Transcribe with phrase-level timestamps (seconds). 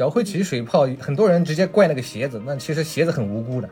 [0.00, 3.68] 只要会起水泡，很多人直接怪那个鞋子，那其实鞋子很无辜的。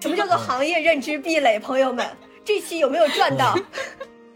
[0.00, 1.56] 什么叫做行业认知壁垒？
[1.60, 2.04] 朋友们，
[2.44, 3.56] 这期有没有赚到？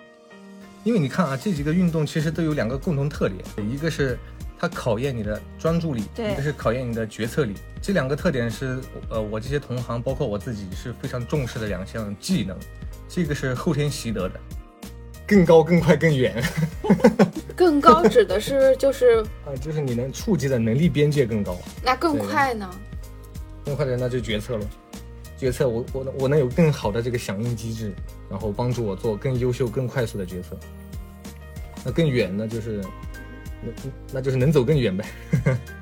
[0.85, 4.17] 因为你看啊，这几个运动其实都有两个共同特点，一个是
[4.57, 7.55] 它考验你的专注力，一个是考验你的决策力。
[7.83, 8.79] 这两个特点是
[9.11, 12.57] 呃我这些同行，包括我自己是非常重视的两项技能，
[13.09, 14.41] 这个是后天习得的，
[15.31, 16.43] 更高、更快、更远
[17.55, 21.57] 更高指的是就是啊，就是你能触及的能力边界更高。
[21.85, 22.69] 那更快呢？
[23.65, 24.67] 更快的那就决策了，
[25.39, 27.95] 决策我我我能有更好的这个响应机制，
[28.29, 30.59] 然后帮助我做更优秀、更快速的决策。
[31.85, 32.83] 那更远呢，就是
[33.63, 33.71] 那
[34.15, 35.07] 那就是能走更远呗。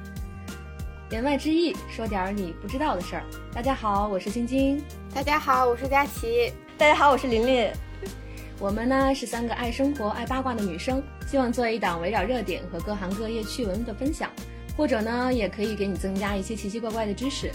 [1.10, 3.24] 言外之意，说点儿你不知道的事儿。
[3.54, 6.52] 大家好，我是晶晶，大家好，我是佳琪。
[6.76, 7.70] 大家好，我是琳琳。
[8.60, 14.30] 我们呢是三个爱生活、爱八卦的女生，希望做一档围绕热点和各行各业趣闻的分享，
[14.76, 17.52] 或者呢也可以给你增加一些奇奇怪怪的知识。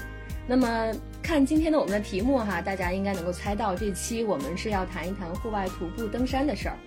[0.48, 6.78] 那么看今天的我们的题目哈，大家应该能够猜到，这期我们是要谈一谈户外徒步登山的事儿。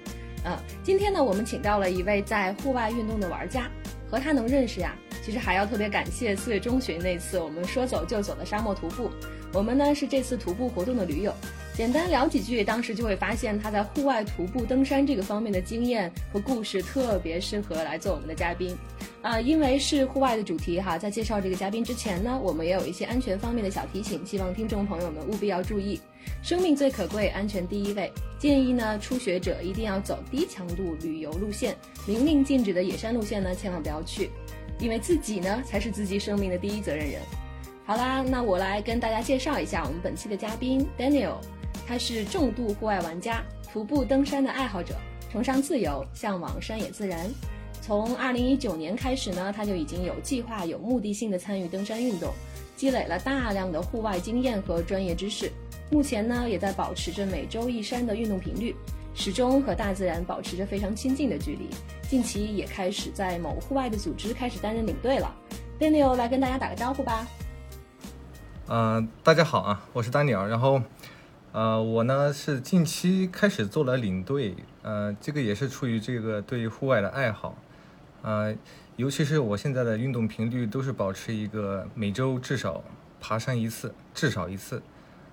[0.45, 3.71] 呃，今天呢我们请到了一位在户外运动的玩家，
[4.11, 9.11] 和他能认识呀，其实还要特别感谢四月中旬那次我们说走就走的沙漠徒步。
[9.53, 11.35] 我们呢是这次徒步活动的驴友，
[11.77, 18.75] 简单聊几句，当时就会发现他在户外徒步登山这个方面的经验和故事特别适合来做我们的嘉宾。
[19.21, 26.01] 啊、因为是户外的主题哈，在介绍这个嘉宾之前呢，我们也有一些安全方面的小提醒，希望听众朋友们务必要注意。
[26.43, 28.11] 生命最可贵，安全第一位。
[28.39, 34.31] 建议呢，初学者一定要走低强度旅游路线，明令禁止的野山路线呢，千万不要去，
[34.79, 37.21] 因为自己呢才是自己生命的第一责任人。
[37.85, 41.35] 好啦，那我来跟大家介绍一下我们本期的嘉宾 Daniel，
[41.87, 43.43] 他是重度户外玩家，
[43.73, 44.97] 徒步登山的爱好者，
[45.31, 47.31] 崇尚自由，向往山野自然。
[47.81, 52.33] 从2019年开始呢，他就已经有计划、有目的性的参与登山运动，
[52.75, 55.53] 积累了大量的户外经验和专业知识。
[55.89, 58.75] 目前呢，也在保持着每周一山的运动频率，
[59.15, 61.71] 始终和大自然保持着非常亲近的距离。
[62.09, 65.33] 近期也开始在某户外的组织开始担任领队了。
[65.79, 67.25] Daniel 来跟大家打个招呼吧。
[68.67, 70.49] 呃，大家好啊，我是丹尼尔。
[70.49, 70.83] 然后，
[71.57, 77.57] 呃，我呢是近期开始做了领队，呃，这个也是出于这个对于户外的爱好，
[78.21, 78.55] 呃，
[78.97, 82.85] 尤其是我现在的运动频率都是保持一个每周至少
[83.23, 84.83] 爬山一次，至少一次，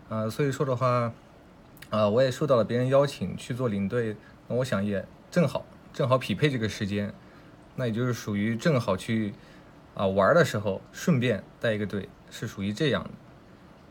[0.08, 1.12] 呃，所以说的话，
[1.90, 4.16] 呃，我也受到了别人邀请去做领队，
[4.48, 7.14] 那我想也正好正好匹配这个时间，
[7.76, 9.34] 那也就是属于正好去
[9.94, 13.10] 啊、玩的时候顺便带一个队，是属于这样的。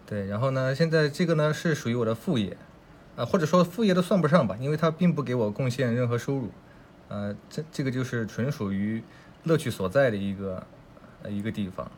[0.07, 2.57] 对，然后呢，现在这个呢是属于我的副业，
[3.17, 6.51] 啊、或者说副业都算不上吧，因为它并不给我贡献任何收入，
[7.09, 9.03] 呃，这这个就是纯属于
[9.45, 10.67] 乐趣所在的一个
[11.23, 11.91] 呃一个地方，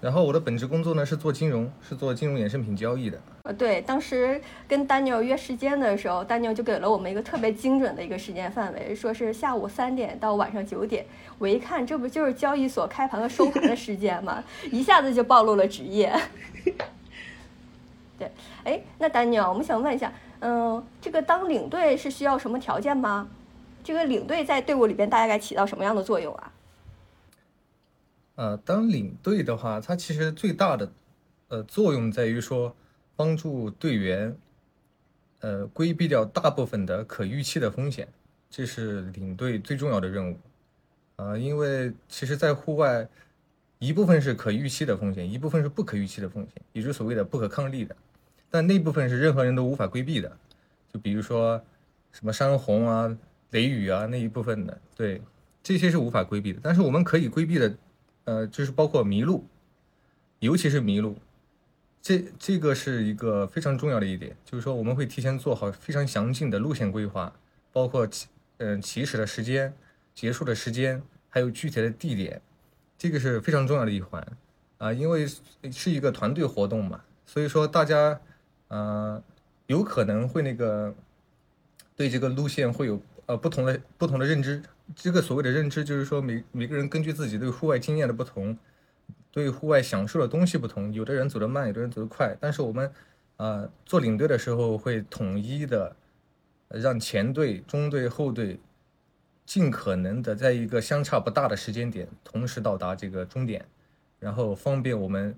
[0.00, 11.04] 然后我的本职工作呢是做金融，是做金融衍生品交易的，呃，对，当时跟丹尼尔约时间的时候，丹尼尔就给了我们一个特别精准的一个时间范围，说是下午三点到晚上九点。
[11.38, 14.42] 我一看，这不就是交易所开盘和收盘的时间吗？
[14.72, 16.10] 一下子就暴露了职业。
[18.18, 18.30] 对，
[18.64, 23.28] 哎，那丹尼尔，我们想问一下，嗯、这个当领队是需要什么条件吗？
[23.84, 26.52] 这个领队在队伍里边大概起到什么样的作用啊？
[28.40, 30.90] 呃，当领队的话，它其实最大的
[31.48, 32.74] 呃作用在于说
[33.14, 34.34] 帮助队员
[35.40, 38.08] 呃规避掉大部分的可预期的风险，
[38.48, 40.38] 这是领队最重要的任务。
[41.16, 43.06] 呃，因为其实，在户外，
[43.78, 47.94] 一部分是可预期的风险，一部分是不可预期的风险，也就是所谓的不可抗力的。
[48.48, 50.34] 但那部分是任何人都无法规避的，
[50.90, 51.62] 就比如说
[52.10, 53.14] 什么山洪啊、
[53.50, 55.20] 雷雨啊那一部分的，对，
[55.62, 56.60] 这些是无法规避的。
[56.62, 57.76] 但是我们可以规避的，
[58.24, 59.46] 呃，就是包括迷路，
[60.38, 61.16] 尤其是迷路，
[62.00, 67.32] 这这个是一个非常重要的一点，就是说我们会提前做好非常详尽的路线规划，
[67.72, 68.28] 包括起
[68.58, 69.74] 嗯、起始的时间、
[70.14, 72.42] 结束的时间，还有具体的地点，
[72.98, 74.24] 这个是非常重要的一环
[74.78, 75.26] 啊，因为
[75.72, 78.20] 是一个团队活动嘛，所以说大家
[78.68, 79.22] 呃
[79.66, 80.94] 有可能会那个
[81.96, 84.62] 对这个路线会有呃不同的不同的认知。
[84.94, 88.56] 这个所谓的认知，就是说每每个人根据自己对户外经验的不同，
[89.30, 92.36] 对户外享受的东西不同，有的人走得慢，有的人走得快。
[92.40, 92.92] 但是我们
[93.36, 95.94] 呃做领队的时候会统一的
[96.68, 98.58] 让前队、中队、后队
[99.46, 103.64] 尽可能的在一个相差不大的时间点同时到达这个终点，
[104.18, 105.34] 然后方便我们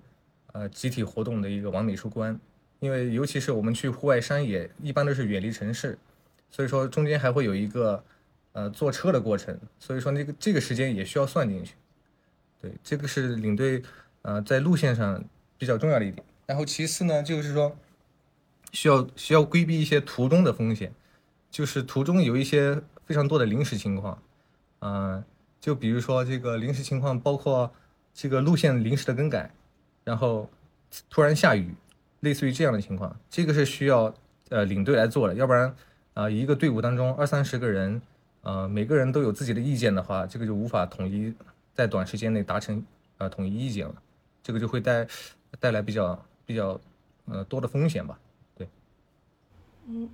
[0.52, 2.38] 呃集体活动的一个完美收官。
[2.80, 5.96] 因为尤其是我们去户外山野，一般都是远离城市，
[6.50, 8.02] 所以说中间还会有一个
[8.52, 11.74] 呃坐车的过程，所以说那个这个时间也需要算进去。
[12.60, 13.82] 对，这个是领队
[14.22, 15.24] 呃在路线上
[15.58, 16.24] 比较重要的一点。
[16.46, 17.76] 然后其次呢，就是说
[18.72, 20.92] 需要需要规避一些途中的风险，
[21.50, 24.22] 就是途中有一些非常多的临时情况，
[24.80, 25.24] 嗯、
[25.60, 27.72] 就比如说这个临时情况包括
[28.12, 29.50] 这个路线临时的更改，
[30.04, 30.50] 然后
[31.08, 31.74] 突然下雨，
[32.20, 34.14] 类似于这样的情况，这个是需要
[34.50, 35.74] 呃领队来做的，要不然
[36.14, 38.02] 啊、一个队伍当中二三十个人，
[38.42, 41.34] 呃每个人都有自己的意见的话，这个就无法统一
[41.74, 42.84] 在短时间内达成
[43.18, 43.94] 呃统一意见了，
[44.42, 45.06] 这个就会带
[45.58, 46.80] 带来比较比较
[47.26, 48.18] 呃多的风险吧。
[48.56, 48.68] 对，
[49.86, 50.08] 嗯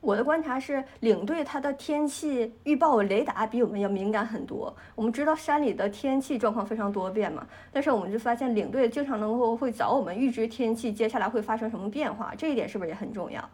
[0.00, 4.72] 我的观察是，领队他的天气预报雷达比我们要敏感很多。
[4.94, 13.50] 我们知道山里的天气状况非常多变嘛，但是我们就发现领队经常能够会早我们预知天气接下来会发生什么变化，这一点是不是也很重要？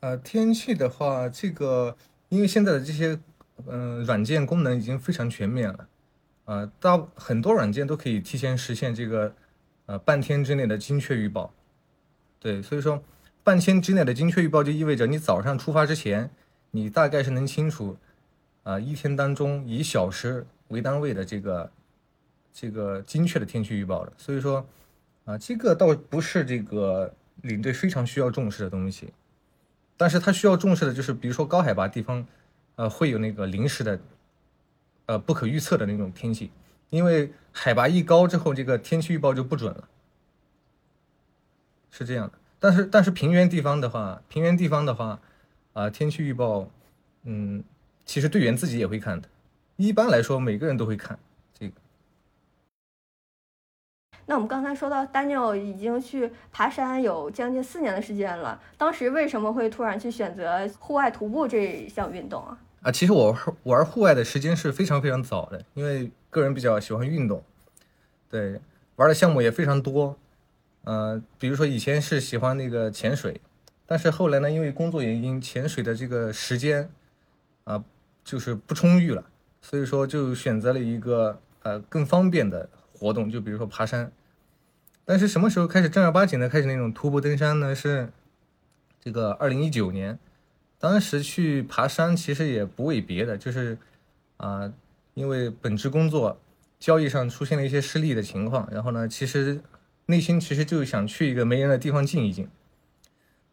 [0.00, 1.96] 呃，天气的话，这个
[2.28, 3.18] 因为现在的这些
[3.68, 5.88] 嗯、软件功能已经非常全面了，
[6.44, 9.34] 呃，大很多软件都可以提前实现这个
[9.86, 11.54] 呃半天之内的精确预报。
[12.38, 13.02] 对，所以说
[13.42, 16.28] 半天之内的精确预报就意味着你早上出发之前，
[16.70, 17.96] 你大概是能清楚
[18.62, 21.72] 啊、一天当中以小时为单位的这个
[22.52, 24.12] 这个精确的天气预报的。
[24.18, 24.66] 所以说
[25.24, 29.14] 啊、这个倒不是这个领队非常需要重视的东西。
[29.96, 32.26] 但是它需要重视的就是，比如说高海拔地方，
[32.74, 33.98] 呃，会有那个临时的，
[35.06, 36.50] 呃，不可预测的那种天气，
[36.90, 39.88] 因为海拔一高之后，这个天气预报就不准了，
[41.90, 42.38] 是这样的。
[42.58, 45.20] 但是但是平原地方的话，平原地方的话，
[45.72, 46.68] 啊、天气预报，
[47.24, 47.62] 嗯，
[48.04, 49.28] 其实队员自己也会看的，
[49.76, 51.18] 一般来说每个人都会看
[51.58, 51.74] 这个。
[54.26, 62.58] 那我们刚才说到 Daniel 已经去爬山有将近四年的时间了，当时为什么会突然去选择户外徒步这项运动啊？
[62.82, 67.42] 啊，其实我玩户外的时间是非常非常早的，因为个人比较喜欢运动，
[68.28, 68.60] 对，
[68.96, 70.16] 玩的项目也非常多，
[70.84, 73.40] 呃，比如说以前是喜欢那个潜水，
[73.86, 76.88] 但是后来呢，因为工作原因，潜水的这个时间
[77.64, 77.82] 啊、
[78.24, 79.24] 就是不充裕了，
[79.60, 82.68] 所以说就选择了一个呃更方便的
[82.98, 84.10] 活动，就比如说爬山。
[85.04, 87.74] 但是什么时候开始正儿八经的开始那种徒步登山呢？
[87.74, 88.08] 是
[89.00, 90.18] 这个二零一九年。
[90.78, 93.78] 当时去爬山其实也不为别的，就是
[94.36, 94.72] 啊、
[95.14, 96.38] 因为本职工作
[96.78, 99.60] 交易上出现了一些失利的情况，然后呢，其实
[100.06, 102.48] 内心其实就想去一个没人的地方静一静。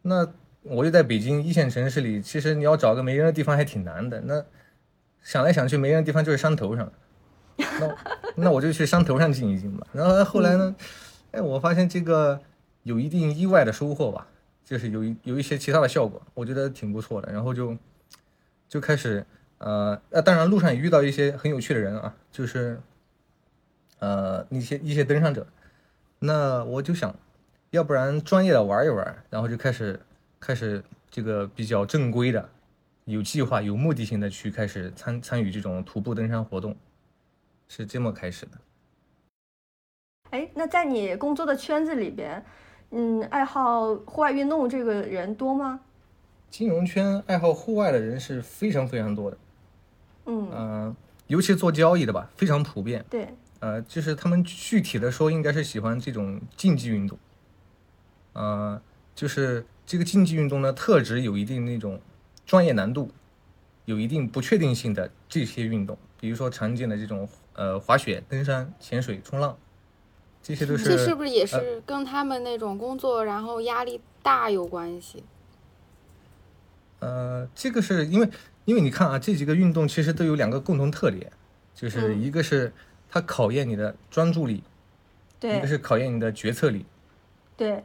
[0.01, 0.27] 那
[0.63, 4.19] 我就在北京一线城市里，其实你要找个没人的地方还挺难的。
[4.21, 4.43] 那
[5.21, 6.91] 想来想去，没人的地方就是山头上，
[7.57, 7.95] 那
[8.35, 9.87] 那我就去山头上静一静吧。
[9.93, 10.75] 然后后来呢，
[11.31, 12.39] 哎，我发现这个
[12.83, 14.27] 有一定意外的收获吧。
[14.65, 17.31] 就是有一有一些其他的效果，我觉得挺不错的。
[17.33, 17.77] 然后就
[18.69, 19.23] 就开始
[19.57, 22.79] 呃呃，当然路上也遇到一些很有趣的人啊，就是
[23.99, 25.45] 呃一些一些登山者。
[26.19, 27.13] 那我就想，
[27.71, 29.99] 要不然专业的玩一玩，然后就开始
[30.39, 32.49] 开始这个比较正规的、
[33.03, 36.73] 有计划、有目的性的去开始参参与这种徒步登山活动，
[37.75, 38.51] 是这么开始的。
[40.29, 42.45] 哎，那在你工作的圈子里边，
[42.91, 45.79] 嗯，爱好户外运动这个人多吗？
[46.51, 49.37] 金融圈爱好户外的人是非常非常多的。
[50.27, 53.03] 嗯，嗯，尤其做交易的吧，非常普遍。
[53.09, 53.27] 对，
[53.59, 57.17] 呃，就是他们具体的说，应该是喜欢这种竞技运动。
[58.33, 58.79] 呃，
[59.15, 61.99] 就是这个竞技运动呢，特指有一定那种
[62.45, 63.09] 专业难度、
[63.85, 69.57] 有一定不确定性的这些运动，比如说常见的这种呃滑雪、登山、潜水、冲浪，
[70.41, 70.83] 这些都是。
[70.83, 75.23] 这是不是也是跟他们那种工作然后压力大有关系？
[76.99, 78.29] 呃，这个是因为
[78.63, 81.29] 因为你看啊，这几个运动其实都有两个共同特点，
[81.75, 82.71] 就是嗯一个是
[83.09, 84.63] 它考验你的专注力，
[85.37, 86.85] 对一个，是考验你的决策力。
[87.57, 87.83] 对，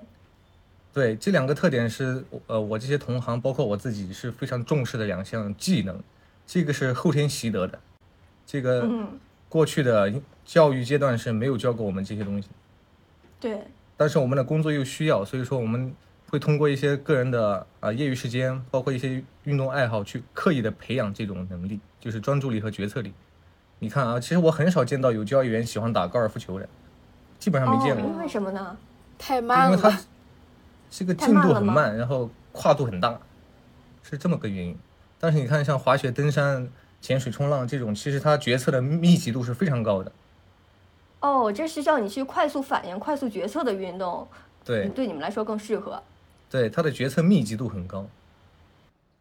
[0.93, 6.01] 对，这两个特点是呃我这些同行，包括我自己是非常重视的两项技能，
[6.47, 7.81] 这个是后天习得的，
[8.47, 10.13] 这个嗯，过去的
[10.45, 12.49] 教育阶段是没有教过我们这些东西，
[13.41, 15.95] 对，但是我们的工作又需要，所以说我们
[16.31, 23.13] 会通过一些个人的啊、业余时间，包括一些运动爱好，去刻意的培养这种能力，就是专注力和决策力。
[23.79, 26.69] 你看啊，其实我很少见到有交易员喜欢打高尔夫球的，
[27.39, 28.11] 基本上没见过。
[28.11, 28.77] 哦，为什么呢？
[29.17, 30.01] 太慢了因为他，
[30.91, 33.19] 这个进度很慢，然后跨度很大，
[34.03, 34.77] 是这么个原因。
[35.19, 36.69] 但是你看，像滑雪、登山、
[37.01, 40.13] 潜水、冲浪这种，其实它决策的密集度是非常高的。
[41.21, 44.29] 哦，这是叫你去快速反应、快速决策的运动，
[44.65, 46.03] 对嗯对你们来说更适合。
[46.51, 48.09] 对，它的决策密集度很高。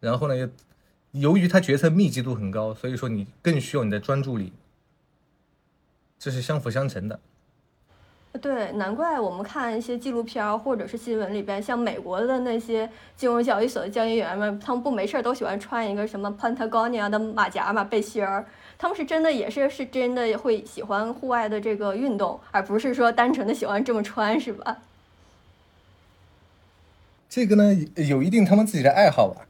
[0.00, 0.48] 然后呢，又
[1.12, 4.52] 由于它决策密集度很高，所以说你更需要你的专注力。
[6.18, 7.18] 这是相辅相成的。
[8.40, 18.46] 对，难怪我们看一些纪录片或者是新闻里边，像美国的那些金融交易所的交易员们，他们不没事儿都喜欢穿一个什么 Patagonia 的马甲嘛背心儿，
[18.78, 24.78] 他们是真的也是是真的会喜欢户外的这个运动，而不是说单纯的喜欢这么穿，是吧？
[27.28, 29.46] 这个呢，有一定他们自己的爱好吧，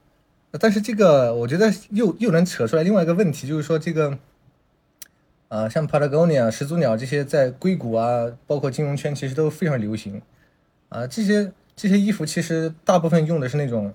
[0.59, 4.19] 但是这个我觉得又又能扯出来另外一个问题，就是说这个，
[5.49, 10.23] 呃，像 Patagonia、始祖鸟这些在硅谷啊，包括金融圈其实都非常流行，
[10.89, 13.93] 啊，这些这些衣服其实大部分用的是那种，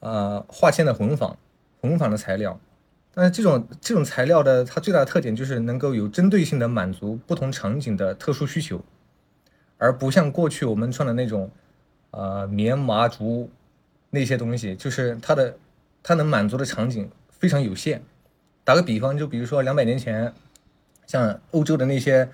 [0.00, 1.36] 呃，化纤的混纺，
[1.80, 2.58] 混纺的材料，
[3.14, 8.84] 但是这种这种材料的它最大的特点就是能够有针对性的满足不同场景的特殊需求，
[9.78, 11.50] 而不像过去我们穿的那种。
[12.12, 13.48] 呃，棉麻竹
[14.10, 15.56] 那些东西，就是它的，
[16.02, 18.02] 它能满足的场景非常有限。
[18.64, 20.34] 打个比方，就比如说两百年前，
[21.10, 22.28] 像欧洲的那些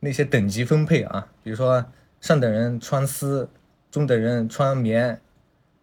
[0.00, 1.84] 那些等级分配啊，比如说
[2.18, 3.50] 上等人穿丝，
[3.90, 5.20] 中等人穿棉，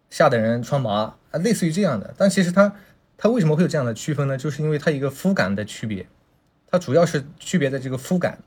[0.09, 2.11] 下等人穿麻啊，类似于这样的。
[2.17, 2.73] 但其实它
[3.15, 4.35] 它为什么会有这样的区分呢？
[4.35, 6.07] 就是因为它一个肤感的区别，
[6.71, 8.39] 它主要是区别在这个肤感。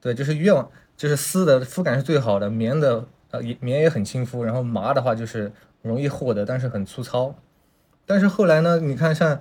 [0.00, 3.06] 对，就是越往就是丝的肤感是最好的，棉的。
[3.32, 7.32] 呃，棉也很亲肤，然后麻的话就是容易获得，但是很粗糙。
[8.04, 9.40] 但是后来呢，你看像，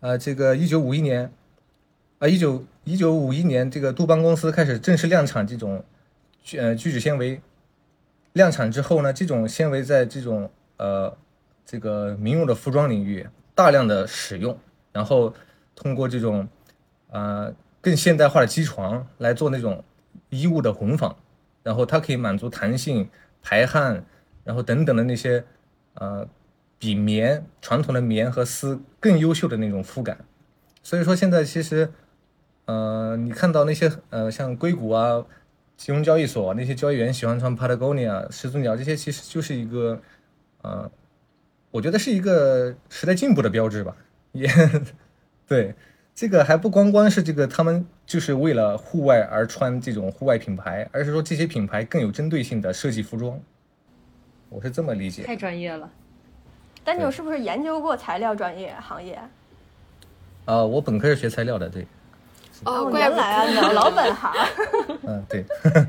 [0.00, 1.32] 呃，这个一九五一年，
[2.22, 5.84] 啊，一九一九五一年，这个杜邦公司开始正式量产这种
[6.40, 7.40] 聚，呃，聚酯纤维。
[8.34, 11.18] 量产之后呢，这种纤维在这种呃
[11.66, 13.26] 这个民用的服装领域
[13.56, 14.56] 大量的使用，
[14.92, 15.34] 然后
[15.74, 16.46] 通过这种
[17.10, 19.82] 呃更现代化的机床来做那种
[20.30, 21.16] 衣物的混纺，
[21.64, 23.10] 然后它可以满足弹性。
[23.42, 24.04] 排汗，
[24.44, 25.44] 然后等等的那些，
[25.94, 26.24] 呃，
[26.78, 30.16] 比棉传统的棉和丝更优秀的那种肤感，
[30.84, 31.90] 所以说现在其实，
[32.66, 35.24] 呃，你看到那些呃像硅谷啊、
[35.76, 40.00] 金融交易所那些交易员喜欢穿 Patagonia、始祖鸟这些，其实就是一个，
[40.62, 40.90] 呃，
[41.70, 43.96] 我觉得是一个时代进步的标志吧。
[44.32, 44.48] 也
[45.46, 45.74] 对，
[46.14, 53.38] 这个还不光光是这个他们就是为了户外而穿这种户外品牌，而是说这些品牌更有针对性的设计服装。
[54.48, 55.90] 我是这么理解，太专业了。
[56.84, 59.20] 丹尼是不是研究过材料专业行业？
[60.44, 61.86] 啊，我本科是学材料的，对。
[62.64, 64.32] 哦，原来啊，老老本行。
[65.06, 65.44] 嗯，对。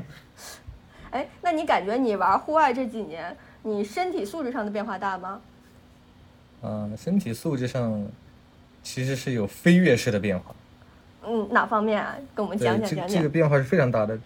[1.10, 5.40] 哎，那你感觉你玩户外这几年，你身体素质上的变化大吗？
[6.62, 8.06] 啊，身体素质上
[8.82, 10.54] 其实是有飞跃式的变化。
[11.26, 12.16] 嗯，哪方面啊？
[12.34, 13.08] 跟我们讲讲讲讲。
[13.08, 14.18] 这个变化是非常大的。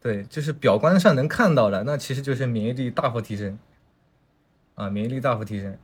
[0.00, 3.58] 对，就是表观上能看到的，那其实就是免疫力大幅提升，
[4.74, 5.76] 啊，免疫力大幅提升。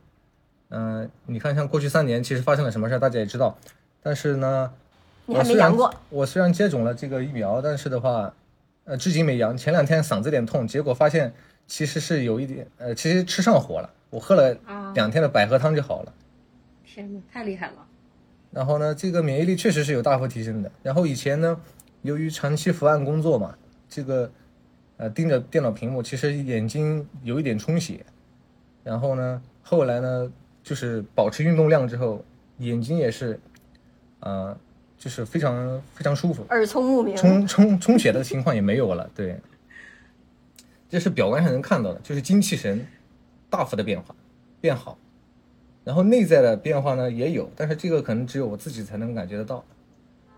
[0.69, 3.55] 嗯，你看，像过去三年，其实发生了什么事儿，大家也知道。
[4.01, 4.73] 但是呢，
[5.25, 5.93] 你还没阳过。
[6.09, 8.33] 我虽然接种了这个疫苗，但是的话，
[8.85, 9.55] 呃，至今没阳。
[9.57, 11.33] 前两天嗓子有点痛，结果发现
[11.67, 13.89] 其实是有一点，呃，其实吃上火了。
[14.09, 14.55] 我喝了
[14.93, 16.13] 两天的百合汤就好了。
[16.85, 17.73] 天呐，太厉害了。
[18.51, 20.71] 然后呢，这个免疫力确实是有大幅提升的。
[20.83, 21.59] 然后以前呢，
[22.03, 23.55] 由于长期伏案工作嘛。
[23.89, 24.31] 这个，
[24.97, 28.03] 呃，盯着电脑屏幕，其实眼睛有一点充血，
[28.83, 30.31] 然后呢，后来呢，
[30.63, 32.25] 就是保持运动量之后，
[32.57, 33.39] 眼睛也是，
[34.21, 34.57] 呃，
[35.03, 39.37] 就是非常非常舒服，耳聪目明，充充充血的情况也没有了，对，
[40.87, 42.87] 这是表观上能看到的，就是精气神
[43.49, 44.15] 大幅的变化，
[44.61, 44.97] 变好，
[45.83, 49.65] 然后内在的变化呢也有，但是这个可能只有我自己才能感觉得到，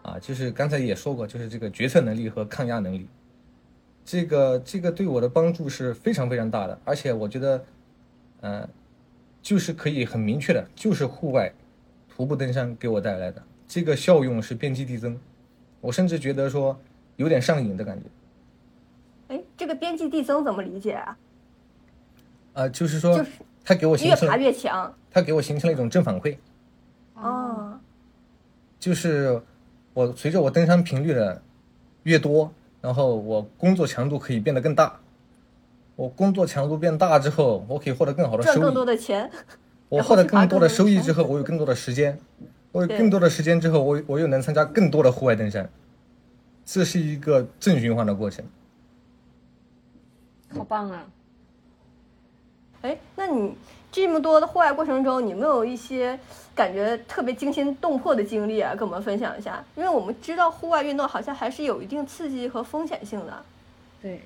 [0.01, 3.07] 啊，就是刚才也说过，就是这个决策能力和抗压能力。
[4.03, 7.63] 这个这个对我的帮助是非常非常大的，而且我觉得，
[8.41, 8.67] 呃，
[9.43, 11.53] 就是可以很明确的，就是户外
[12.09, 15.17] 徒步登山给我带来的这个效用是边际递增，
[15.81, 16.79] 我甚至觉得说
[17.15, 18.05] 有点上瘾的感觉。
[19.29, 21.17] 哎，这个边际递增怎么理解啊？
[22.53, 23.25] 啊，就是说，
[23.63, 26.37] 它给我形成越爬越强，它给我形成了一种正反馈。
[27.15, 27.79] 哦，
[28.79, 29.41] 就是
[29.93, 31.41] 我随着我登山频率的
[32.03, 32.51] 越多。
[32.81, 34.99] 然后我工作强度可以变得更大，
[35.95, 39.31] 我工作强度变大之后，我可以获得更好的收益，赚更多的钱。
[39.89, 42.19] 我获得更多的收益之后，我有更多的时间，
[42.75, 45.69] 我有更多的时间之后，我我又能参加更多的户外登山，
[46.65, 48.43] 这是一个正循环的过程。
[50.53, 51.07] 好棒啊！
[52.81, 53.55] 哎，那你
[53.93, 56.19] 这么多的户外过程中，你没有一些？
[56.53, 59.63] 感觉特别惊心动魄的经历啊，跟我们分享一下。
[59.75, 63.45] 因为我们知道户外运动好像还是有一定刺激和风险性的。
[64.01, 64.21] 对，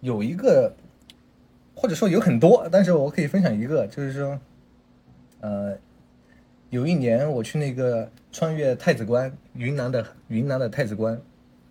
[0.00, 0.74] 有一个，
[1.74, 4.38] 或者说有很多，但是我可以分享一个，就是说，
[5.42, 5.76] 呃，
[6.70, 11.20] 有一年我去那个穿越太子关，云南的云南的太子关，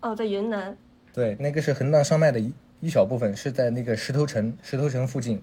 [0.00, 0.76] 哦，在云南，
[1.12, 5.42] 对，那个是横断山脉的一一小部分，是在那个石头城石头城附近。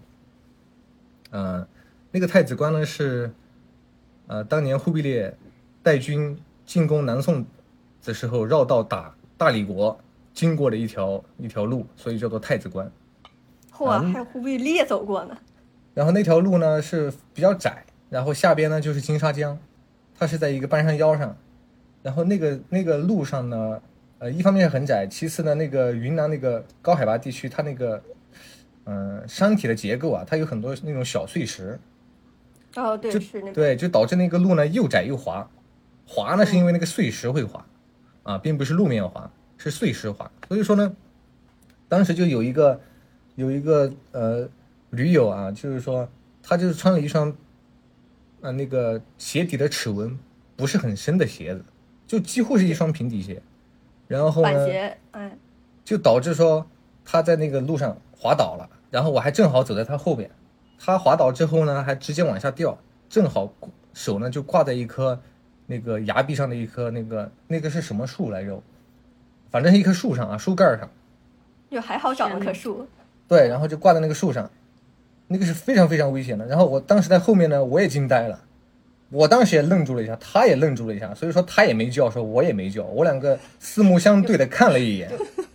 [1.31, 1.67] 呃，
[2.11, 3.31] 那个太子关呢是，
[4.27, 5.35] 呃，当年忽必烈
[5.81, 7.45] 带军进攻南宋
[8.05, 9.99] 的时候绕道打大理国
[10.33, 12.91] 经过的一条一条路，所以叫做太子关。
[13.73, 15.35] 嚯，嗯还有忽必烈走过呢。
[15.95, 19.57] 然后那条路呢是比较窄，然后下边呢就是金沙江，
[20.17, 21.37] 它是在一个半山腰上，
[22.01, 23.81] 然后那个那个路上呢，
[24.17, 28.01] 呃，一方面很窄，其次呢，那个云南那个高海拔地区，它那个，
[28.85, 31.79] 嗯、山体的结构啊，它有很多那种小碎石，
[32.75, 33.53] 哦，对，就是那个。
[33.53, 35.49] 对，就导致那个路呢又窄又滑，
[36.05, 37.65] 滑呢是因为那个碎石会滑，
[38.23, 40.31] 啊，并不是路面滑，是碎石滑。
[40.47, 40.95] 所以说呢，
[41.87, 42.81] 当时就有一个
[43.35, 44.49] 有一个呃
[44.89, 46.09] 驴友啊，就是说
[46.41, 47.35] 他就是穿了一双，
[48.41, 50.17] 啊那个鞋底的齿纹
[50.55, 51.63] 不是很深的鞋子，
[52.07, 53.41] 就几乎是一双平底鞋，
[54.07, 55.37] 然后呢，板鞋，哎，
[55.83, 56.65] 就导致说
[57.03, 60.29] 他在那个路上滑倒了，然后我还正好走在他后边，
[60.77, 62.77] 他滑倒之后呢，还直接往下掉，
[63.09, 63.53] 正好
[63.93, 65.19] 手呢就挂在一棵
[65.65, 68.61] 那个崖壁上的一棵那个那个是什么树来着？
[69.51, 70.89] 反正是一棵树上啊，树干上，
[71.71, 72.87] 就还好找了棵树。
[73.27, 74.49] 对，然后就挂在那个树上，
[75.29, 76.45] 那个是非常非常危险的。
[76.45, 78.37] 然后我当时在后面呢，我也惊呆了，
[79.09, 85.09] 我当时也愣住了一下，他也愣住了一下，所以说他也没叫，说我也没叫，我两个四目相对的看了一眼。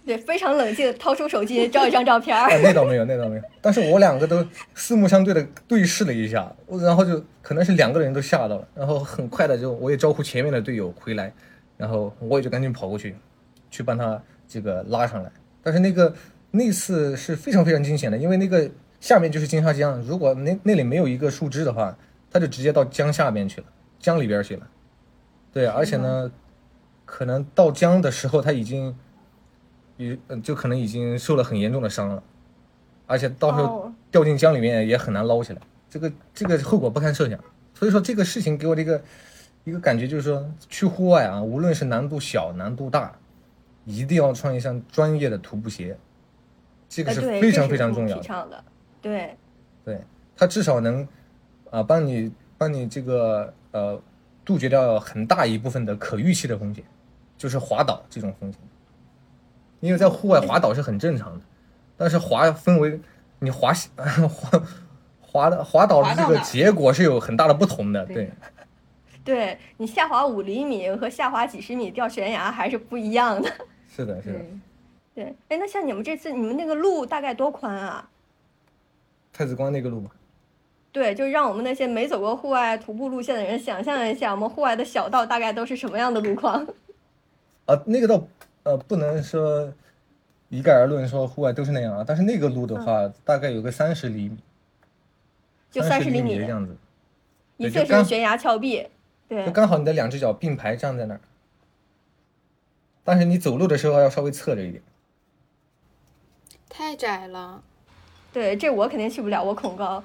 [0.06, 2.50] 对，非常冷静，掏出手机照一张照片儿。
[2.50, 3.42] 哎，那倒没有，那倒没有。
[3.62, 11.32] 但是我两个都四目相对的对视了一下，我然后就可能是两个人都吓到了，然后很快的就我也招呼前面的队友回来，
[11.78, 13.16] 然后我也就赶紧跑过去，
[13.70, 15.32] 去帮他这个拉上来。
[15.62, 16.14] 但是那个
[16.50, 18.70] 那次是非常非常惊险的，因为那个
[19.04, 21.94] 下面就是金沙江，如果那那里没有一个树枝的话，
[22.30, 23.66] 它就直接到江下面去了，
[23.98, 24.66] 江里边去了。
[25.52, 26.32] 对，而且呢，
[27.04, 28.96] 可能到江的时候他已经，
[29.98, 32.22] 比呃就可能已经受了很严重的伤了，
[33.06, 37.38] 而且到时候哦掉进江里面也很难捞起来，这个这个后果不堪设想。
[37.74, 39.02] 所以说这个事情给我这个
[39.64, 43.14] 一个感觉就是说，去户外啊，无论是难度小难度大，
[43.84, 45.94] 一定要穿一双专业的徒步鞋，
[46.88, 48.64] 这个哎，是，非常非常重要的。
[49.04, 49.36] 对，
[49.84, 50.00] 对，
[50.34, 51.06] 它至少能
[51.70, 54.00] 啊帮你帮你这个呃
[54.46, 56.82] 杜绝掉很大一部分的可预期的风险，
[57.36, 58.58] 就是滑倒这种风险。
[59.80, 61.44] 因为在户外滑倒是很正常的，
[61.98, 62.98] 但是滑分为
[63.40, 63.74] 你滑
[64.26, 64.62] 滑
[65.20, 68.30] 滑的滑倒的这个结果是有很大的不同的，对 对
[69.22, 73.52] 对你下滑五厘米和下滑几十米掉悬崖还是不一样的。
[73.86, 74.38] 是的，是的。
[74.38, 74.62] 嗯，
[75.14, 78.08] 对，哎，那像你们这次你们那个路大概多宽啊？
[79.34, 80.10] 太子关那个路嘛，
[80.92, 86.64] 对，就让我们那些没走过户外徒步路线的人想象一下，我们户外的小道大概都是什么样的路况？
[87.66, 88.24] 啊，那个倒
[88.62, 89.72] 呃不能说
[90.50, 94.38] 一概而论说户外都是那样啊，但是那个路的话，大概有个三十厘米，
[95.70, 96.76] 就三十厘米的，样子。
[97.56, 98.86] 一侧是悬崖峭壁。
[99.26, 101.20] 对就，刚好你的两只脚并排站在那儿，
[103.02, 104.82] 但是你走路的时候要稍微侧着一点。
[106.68, 107.62] 太窄了。
[108.34, 110.02] 对，这我肯定去不了，我恐高。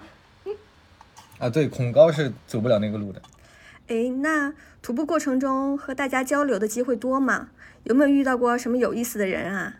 [1.39, 3.20] 啊，对，恐高是走不了那个路的。
[3.88, 7.50] 哎，那徒步过程中和大家交流的机会多吗？
[7.86, 9.78] 有没有遇到过什么有意思的人啊？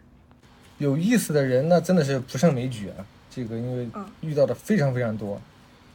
[0.80, 5.40] 有意思的人那真的是不胜枚举啊，这个因为嗯遇到的非常非常多，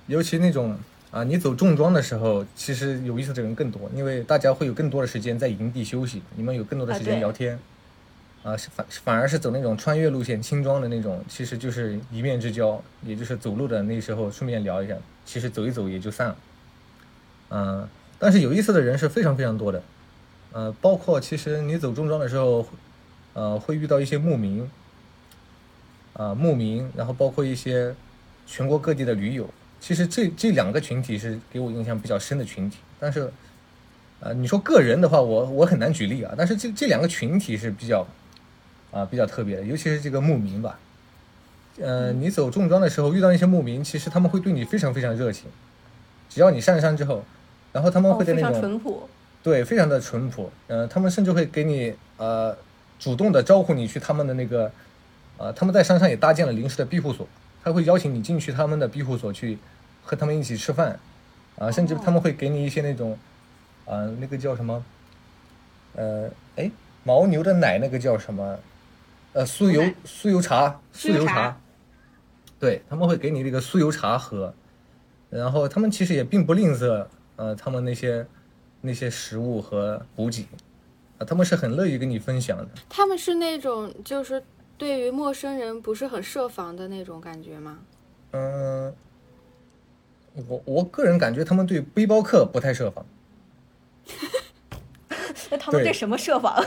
[0.07, 0.79] 尤其那种
[1.11, 7.55] 啊，你走重装的时候，其实有意思的人更多，因为大家会有更多的时间在营地休息，你们有更多的时间聊天。
[7.55, 7.59] 啊，
[8.57, 16.37] 是反反而是走那种穿越路线、轻装的那种，其实就是一面之交，也就是走路的那时候顺便聊一下，其实走一走也就散了。
[17.49, 19.83] 嗯、但是有意思的人是非常非常多的，
[20.53, 22.67] 呃，包括其实你走重装的时候，
[23.33, 24.69] 呃，会遇到一些牧民，
[26.13, 27.95] 啊、牧民，然后包括一些
[28.47, 29.49] 全国各地的驴友。
[29.81, 33.31] 其实这这两个群体是给我印象比较深的群体，但是，
[34.21, 36.35] 呃，你说个人的话，我我很难举例啊。
[36.37, 38.07] 但是这这两个群体是比较，
[38.95, 40.79] 啊、比较特别的，尤其是这个牧民吧。
[41.81, 45.51] 呃，你走重装的时候遇到一些牧民，其实他们会对你非常非常热情。
[46.31, 47.25] 只要你上山之后，
[47.73, 49.09] 然后他们会在那种、淳朴。
[49.43, 50.49] 对，非常的淳朴。
[50.69, 52.57] 呃，他们甚至会给你呃
[53.01, 54.71] 主动的招呼你去他们的那个，
[55.39, 57.27] 呃，他们在山上也搭建了临时的庇护所，
[57.65, 59.59] 他会邀请你进去他们的庇护所去
[60.05, 61.01] 和他们一起吃饭，
[61.59, 63.19] 啊、甚至他们会给你一些那种，
[63.87, 64.85] 啊、那个叫什么，
[65.97, 66.71] 呃，哎，
[67.05, 68.57] 牦牛的奶那个叫什么？
[69.35, 71.61] 呃，酥油酥油茶，酥油茶茶，
[72.59, 74.55] 对，他们会给你这个酥油茶喝，
[75.29, 78.27] 然后他们其实也并不吝啬呃他们那些
[78.81, 80.47] 那些食物和补给，
[81.19, 82.69] 啊，他们是很乐意跟你分享的。
[82.89, 84.43] 他们是那种就是
[84.79, 87.79] 对于陌生人不是很设防的那种感觉吗？
[88.31, 88.95] 嗯、
[90.49, 93.05] 我我个人感觉他们对背包客不太设防。
[95.51, 96.65] 那他们对对什么设防？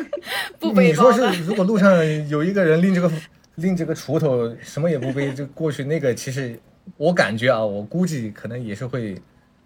[0.58, 1.96] 不背你说是如果路上
[2.28, 3.10] 有一个人拎着个
[3.56, 6.58] 拎着个锄头，什么也不背就过去，那个其实
[6.96, 9.20] 我感觉啊，我估计可能也是会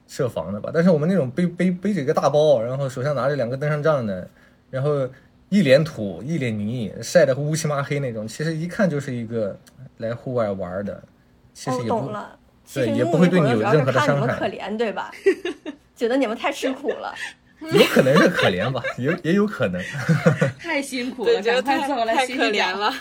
[0.07, 0.70] 设防的吧。
[0.72, 4.29] 但是我们那种背背背着一个大包，然后手上拿着两个登山杖的，
[4.70, 5.09] 然后
[5.48, 9.57] 一脸土一脸泥，晒得乌漆嘛黑那种，其实一看就是一个
[9.98, 11.03] 来户外玩的。
[11.53, 12.38] 其实哦，也不、懂了。
[12.64, 15.11] 其对实也不会对你有任何的是怕你们伤害可怜，对吧？
[15.94, 17.14] 觉得你们太吃苦了。
[17.72, 19.81] 有可能是可怜吧， 也也有可能。
[20.61, 22.46] 太辛苦，了，觉得太赶快走来太可洗洗脚。
[22.46, 22.94] 怜了。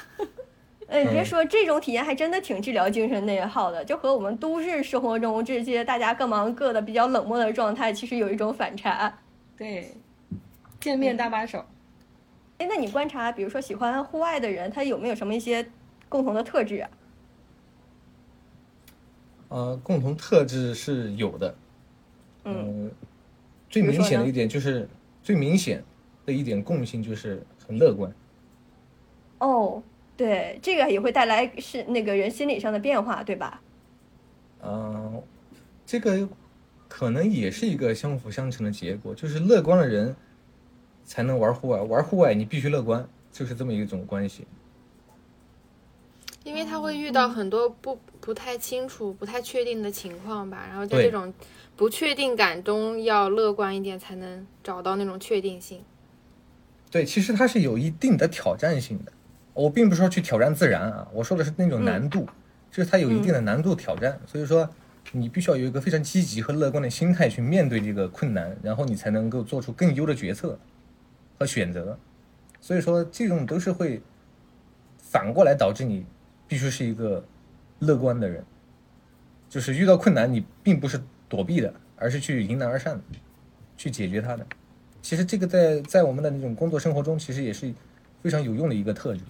[0.88, 9.12] 哎，别嗯说，这种体验还真的挺治疗精神内耗的，就和我们都市生活中这些大家各忙各的、比较冷漠的状态，其实有一种反差。
[9.58, 9.91] 对，
[10.80, 11.65] 见面搭把手。
[12.60, 15.65] 哎，那你观察，比如说喜欢户外的人，他有没有什么一些
[16.10, 16.89] 共同的特质啊？
[19.49, 21.56] 呃，共同特质是有的。
[22.45, 22.91] 嗯呃，
[23.74, 24.88] 最明显的一点就是
[25.24, 25.84] 最明显
[26.28, 28.14] 的一点共性就是很乐观。
[29.40, 29.82] 哦，
[30.16, 33.60] 对，这个也会带来是那个人心理上的变化，对吧？
[34.62, 35.20] 嗯、
[35.88, 36.30] 这个
[36.88, 40.16] 可能也是一个相辅相成的结果，就是乐观的人
[41.04, 44.46] 才能玩户外，玩户外你必须乐观，就是这么一种关系。
[46.44, 51.34] 因为他会遇到很多不不太清楚、不太确定的情况吧，然后在对这种
[51.76, 55.82] 不确定感中要乐观一点，才能找到那种确定性。
[56.92, 59.12] 对，其实它是有一定的挑战性的。
[59.54, 62.28] 我并不是说去挑战自然啊，我说的是那种难度，
[62.72, 64.20] 就是它有一定的难度挑战。
[64.26, 64.70] 所以说，
[65.12, 70.58] 你必须要有一个非常积极和乐观的心态去面对这个困难，然后你才能够做出更优的决策
[71.38, 71.98] 和选择。
[72.62, 74.02] 所以说，这种都是会
[74.98, 76.06] 反过来导致你
[76.48, 77.24] 必须是一个
[77.80, 78.44] 乐观的人，
[79.50, 81.02] 就是遇到困难你并不是
[81.34, 83.04] 躲避的，而是去迎难而上的，
[83.76, 84.46] 去解决它的。
[85.02, 87.74] 其实这个在在我们的那种工作生活中，其实也是
[88.22, 89.22] 非常有用的一个特质。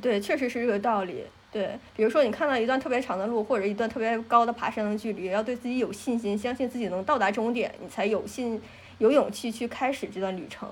[0.00, 1.22] 对，确实是这个道理。
[1.52, 8.58] 对，比如说你看到一段特别长的路，或者一段特别高的爬山的距离，要对自己有信心，相信自己能到达终点，你才有信
[8.96, 10.66] 有勇气去开始这段旅程。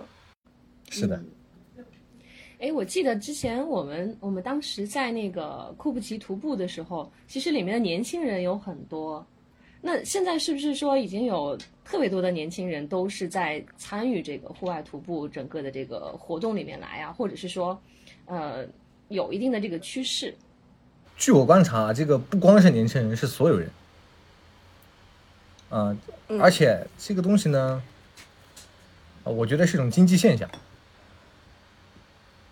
[0.88, 1.22] 是的，
[2.58, 9.24] 哎，我记得之前我们我们当时在那个库布齐徒步的时候，其实里面的年轻人有很多。
[9.84, 17.12] 那现在是不是说已经有特别多的年轻人都是在参与这个户外徒步整个的这个活动里面来啊？
[17.12, 17.78] 或者是说，
[18.26, 18.64] 呃，
[19.08, 20.32] 有一定的这个趋势？
[21.16, 23.68] 据我观察，这个不光是年轻人，是所有人。
[25.68, 25.96] 啊、
[26.28, 27.82] 嗯而且这个东西呢，
[29.24, 30.48] 呃我觉得是一种经济现象。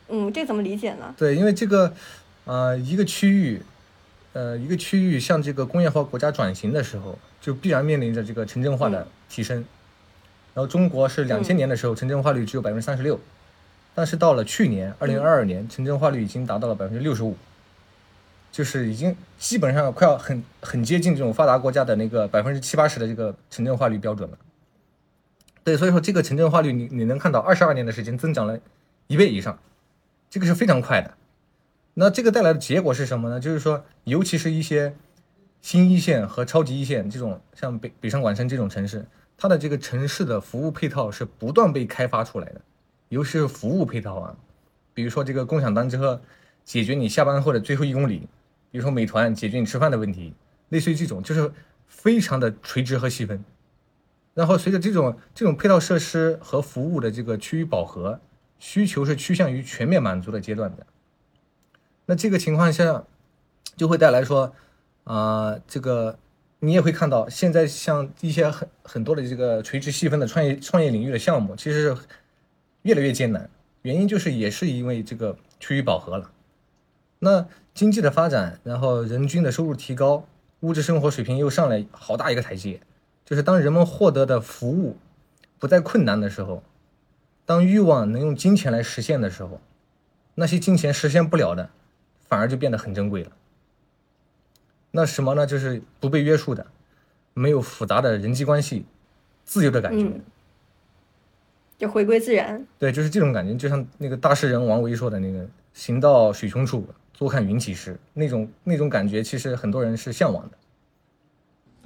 [0.09, 1.15] 嗯，这怎么理解呢？
[1.17, 1.95] 对，因为这个，
[2.45, 3.63] 呃，一个区域，
[4.33, 9.57] 呃，一个区域向这个工业化国家转型的时候，就必然面临着这个城镇化的提升。
[10.55, 13.19] 然后中国是两千年的时候，城镇化率只有百分之三十六，
[13.95, 17.37] 但是到了去年二零二二年，城镇化率已经达到了百分之六十五，
[18.53, 24.39] 就是已经基本上快要很很接近这种发达国家的那个百分之七八十的这个城镇化率标准了。
[25.65, 28.59] 对，所以说这个城镇化率你你能看到二十二年的时间增长了
[29.09, 29.59] 一倍以上。
[30.31, 31.15] 这个是非常快的。
[32.01, 33.39] 那这个带来的结果是什么呢？
[33.39, 34.97] 就是说，尤其是一些
[35.61, 39.05] 新一线和超级一线这种，像北北上广深这种城市，
[39.37, 42.61] 它的这个城市的服务配套是不断被开发出来的，
[43.11, 44.35] 尤其是服务配套啊，
[44.95, 46.19] 比如说这个共享单车
[46.65, 48.27] 解决你下班后的最后一公里，
[48.71, 50.33] 比如说美团解决你吃饭的问题，
[50.71, 51.53] 类似于这种，就是
[51.87, 53.45] 非常的垂直和细分。
[54.33, 58.19] 然后随着这种这种配套设施和服务的这个趋于饱和，
[58.59, 60.87] 需求是趋向于全面满足的阶段的。
[62.11, 63.05] 那这个情况下，
[63.77, 64.53] 就会带来说，
[65.05, 66.19] 啊、这个
[66.59, 71.97] 你也会看到，现在像一些很很多的这个垂直细分的创业创业领域的项目，其实是
[72.83, 73.49] 越来越艰难。
[73.83, 76.33] 原因就是也是因为这个趋于饱和了。
[77.21, 80.27] 那经济的发展，然后人均的收入提高，
[80.63, 82.81] 物质生活水平又上来好大一个台阶。
[83.25, 84.97] 就是当人们获得的服务
[85.61, 86.65] 不再困难的时候，
[87.47, 89.61] 当欲望能用金钱来实现的时候，
[90.35, 91.71] 那些金钱实现不了的，
[92.31, 93.31] 反而就变得很珍贵了。
[94.91, 95.47] 那什么呢？
[95.47, 96.67] 就是不被约束的，
[97.35, 98.87] 没有复杂的人际关系，
[99.45, 100.07] 自由的感觉。
[100.07, 100.23] 嗯
[101.81, 102.67] 就回归自然。
[102.79, 110.59] 对，就是这种感觉，就像那个大诗人王维说的那个“行到水穷处，坐看云起时”那种那种感觉，其实很多人是向往的。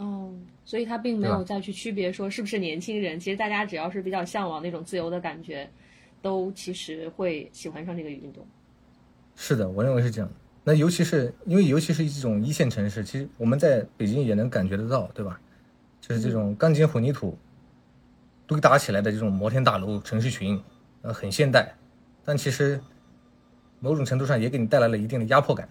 [0.05, 3.21] 哦，所以他并没有再去区别说是不是年轻人。
[3.21, 5.71] 其实大家只要是比较向往那种自由的感觉，
[6.21, 8.45] 都其实会喜欢上这个运动。
[9.37, 10.31] 是的，我认为是这样。
[10.63, 15.39] 那尤其是因为尤其是这种一线城市，其实我们在北京也能感觉得到，对吧？
[16.01, 17.37] 就是这种钢筋混凝土
[18.47, 20.61] 堆搭起来的这种摩天大楼、城市群，
[21.03, 21.75] 呃，很现代，
[22.25, 22.81] 但其实
[23.81, 25.69] 某种程度上也给你带来了一定的压迫感。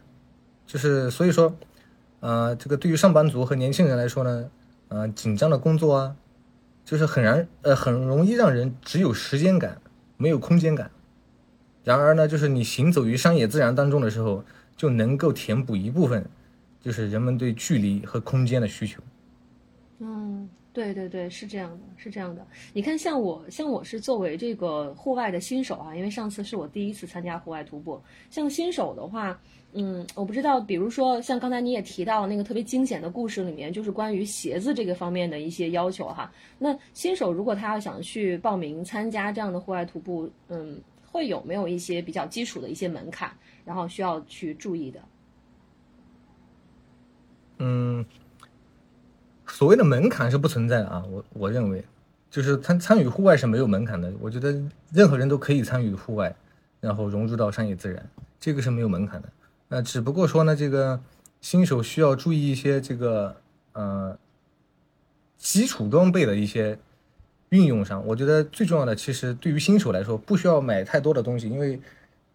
[0.65, 1.56] 就是所以说，
[2.19, 4.49] 呃，这个对于上班族和年轻人来说呢，
[4.89, 6.15] 呃，紧张的工作啊，
[6.86, 9.82] 就是很难呃很容易让人只有时间感，
[10.17, 10.91] 没有空间感。
[11.83, 14.43] 然而呢，就是你行走于山野自然当中的时候，
[14.75, 16.25] 就能够填补一部分，
[16.81, 19.01] 就是人们对距离和空间的需求。
[19.99, 22.45] 嗯，对对对，是这样的，是这样的。
[22.73, 28.01] 你看，像我，像我是作为这个户外的新手啊，因为上次是我第一次参加户外徒步。
[28.29, 29.39] 像新手的话，
[29.73, 36.31] 嗯，我不知道，比如说像刚才你也提到那个特别惊险的故事里面，就是关于鞋子这个方面的一些要求哈。
[36.57, 40.77] 那新手如果他要想去报名参加这样的户外徒步，嗯，
[41.13, 43.32] 会有没有一些比较基础的一些门槛，
[43.63, 44.99] 然后需要去注意的？
[47.60, 48.04] 嗯，
[49.45, 51.86] 所谓的门槛是不存在的啊，我我认为，
[52.32, 54.12] 就是参参与户外是没有门槛的。
[54.19, 54.60] 我觉得
[54.91, 56.36] 任何人都可以参与户外，
[56.82, 59.30] 然后融入到山野自然，这个是没有门槛的。
[59.67, 60.99] 那只不过说呢，这个
[61.41, 63.38] 新手需要注意一些这个
[63.73, 64.17] 呃
[65.38, 66.80] 基础装备的一些
[67.53, 68.03] 运用上。
[68.07, 71.79] 我觉得最重要的，其实对于新手来说，不需要买太多的东西，因为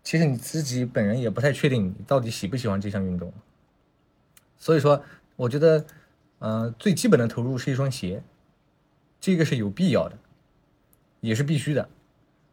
[0.04, 3.32] 其实你自己本人也不太确定你到底喜不喜欢这项运动。
[4.56, 5.02] 所以说，
[5.34, 5.84] 我觉得，
[6.38, 8.22] 呃，最基本的投入是一双鞋，
[9.20, 10.16] 这个是有必要的，
[11.20, 11.88] 也是必须的。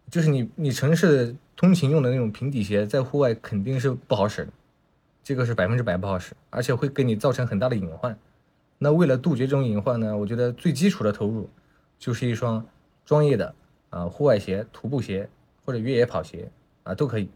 [0.09, 4.51] 就是你你城市通勤用的那种平底鞋，在户外肯定是不好使的，
[5.23, 8.17] 这个是百分之百不好使，而且会给你造成很大的隐患。
[8.79, 11.49] 那为了杜绝这种隐患呢，我觉得最基础的投入
[12.05, 12.63] 就是一双
[13.03, 13.51] 专业的
[13.89, 15.27] 啊、户外鞋、徒步鞋
[15.65, 16.47] 或者越野跑鞋
[16.83, 17.27] 啊都可以。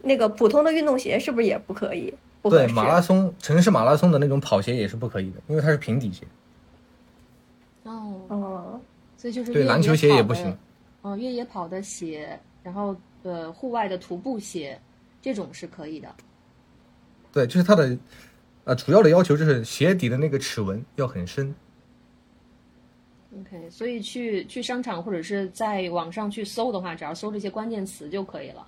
[0.00, 2.14] 那个普通的运动鞋是不是也不可以？
[2.40, 6.26] 不对，马拉松、城市马拉松的那种跑鞋也是不可以的，因为它是平底鞋。
[7.82, 8.80] 哦，哦，
[9.18, 10.56] 所以就是对篮球鞋也不行。
[11.02, 14.80] 哦，越野跑的鞋，然后呃，户外的徒步鞋，
[15.20, 16.08] 这种是可以的。
[17.30, 17.98] 对，就是它的，
[18.64, 21.54] 呃，主要的要求就是鞋底的那个齿纹要很深。
[23.40, 28.66] OK，所以去去商场或者是在网上去搜的话，只要搜这些关键词就可以了，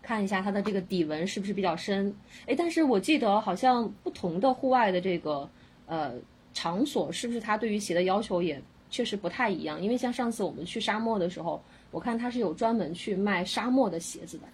[0.00, 2.14] 看一下它的这个底纹是不是比较深。
[2.46, 5.48] 哎，但是我记得好像不同的户外的这个
[5.86, 6.14] 呃
[6.54, 9.80] 场所，是不是它对于鞋的要求也确实不太一样？
[9.80, 14.44] 因为像上次我们去沙漠的时候，我看它是有专门去卖沙漠的鞋子的。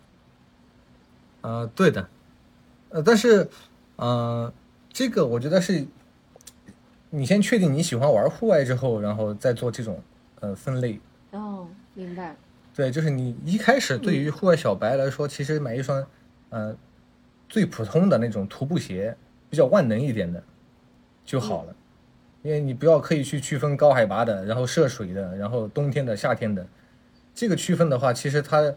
[1.42, 2.08] 呃，对的，
[2.88, 3.48] 呃，但是，
[3.96, 4.52] 呃，
[4.92, 5.86] 这个我觉得是，
[7.14, 10.02] 你先确定你喜欢玩户外之后，然后再做这种
[10.40, 10.98] 呃分类。
[11.30, 12.34] 哦，明白。
[12.74, 16.04] 对，就是你一开始对于户外小白来说，其实买一双
[16.50, 16.76] 呃
[17.48, 19.16] 最普通的那种徒步鞋，
[19.48, 20.42] 比较万能一点的
[21.24, 21.76] 就好了，
[22.42, 26.66] 因为你不要刻意去区分高海拔的，然后涉水的，然后冬天的、夏天的，
[27.32, 28.74] 这个区分的话，其实它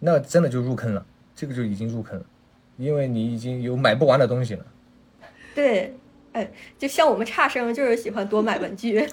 [0.00, 2.26] 那真的就入坑了，这个就已经入坑了，
[2.76, 4.66] 因为你已经有买不完的东西了。
[5.54, 5.94] 对，
[6.36, 9.06] 哎，就像我们差生就是喜欢多买文具。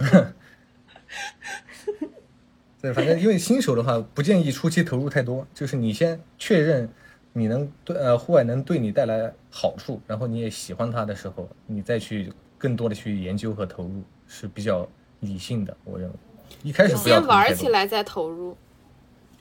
[2.82, 6.90] 对，反正因为新手的话，不建议初期投入太多，就是你先确认
[7.32, 14.86] 你能对呃户外能对你带来好处，然后你也喜欢它的时候，你再去更多的去研究和投入是比较
[15.22, 16.16] 理性的，我认为。
[16.62, 17.56] 一开始不要先玩。
[17.56, 18.58] 起来再投入。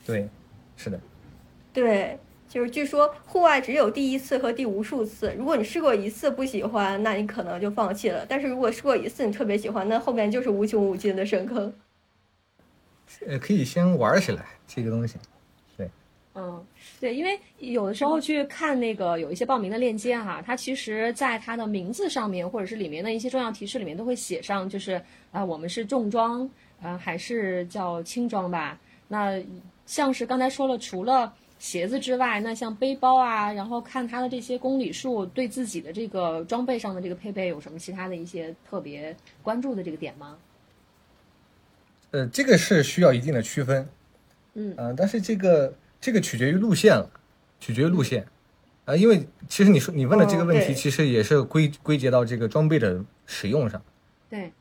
[0.07, 0.29] 对，
[0.77, 1.01] 是的，
[1.73, 2.17] 对，
[2.53, 5.35] 就是据说户外只有第一次和第无数次。
[5.39, 11.73] 如果你试过一次不喜欢，那你可能就放弃了；但是如果试过一次你特别喜欢，那后面就是无穷无尽的深坑。
[13.27, 15.17] 呃，可以先玩起来这个东西。
[15.79, 15.89] 对
[16.35, 16.63] 嗯，
[17.01, 26.47] 对，因为有的时候去看那个有一些报名的链接哈，它其实在它的名字上面或者是里面的一些重要提示里面都会写上，就是啊、我们是重装，
[26.83, 28.79] 啊、还是叫轻装吧？
[29.09, 29.43] 那
[29.87, 31.33] 像是刚才说了，除了
[31.63, 40.37] 鞋子之外，那像背包啊，然后看它的这些公里数，对自己的这个装备上的这个配备有什么其他的一些特别关注的这个点吗？
[42.11, 43.89] 呃，这个是需要一定的区分，
[44.55, 47.09] 嗯呃，但是这个这个取决于路线了，
[47.61, 48.27] 取决于路线，
[48.85, 53.81] 啊、因为其实你说你问的这个问题，其实也是归归结到这个装备的使用上。
[54.29, 54.53] 对，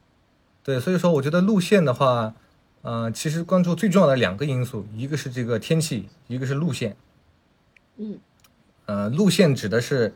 [0.64, 2.36] 对，所以说我觉得路线的话，
[2.82, 6.96] 呃，其实关注最重要的两个因素，一个是这个天气，一个是路线。
[7.98, 8.20] 嗯，
[8.86, 10.16] 呃，路线指的是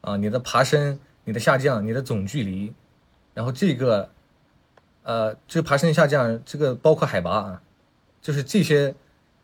[0.00, 2.72] 啊、你的爬升、你的下降、你的总距离，
[3.34, 4.10] 然后这个
[5.02, 7.62] 呃，这爬升下降，这个包括海拔啊，
[8.22, 8.94] 就是这些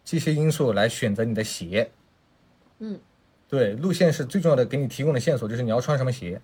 [0.02, 1.90] 这些因素来选择你的鞋。
[2.78, 2.98] 嗯，
[3.48, 6.40] 对，路线是最重要的，给你提供的线索就是你要穿什么鞋。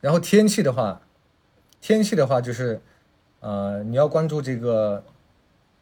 [0.00, 1.02] 然后天气的话，
[1.80, 2.80] 天气的话就是，
[3.40, 5.02] 呃，你要关注这个，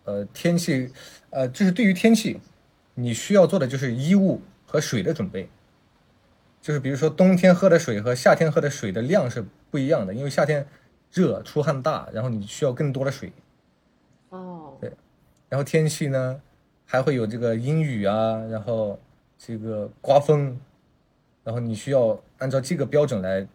[0.04, 0.92] 呃，天气，
[1.30, 2.40] 呃，就是对于天气，
[2.94, 5.48] 你需要做的就是衣物和水的准备。
[6.60, 10.66] 就是比如说冬天喝的水和夏天喝的水的量是不一样的，因为夏天
[11.12, 13.32] 热出汗大，然后你需要更多的水。
[14.30, 14.92] 哦，对
[15.48, 16.40] 然后天气呢，
[16.84, 18.98] 还会有这个阴雨啊，然后
[19.38, 20.58] 这个刮风，
[21.44, 23.46] 然后你需要按照这个标准来，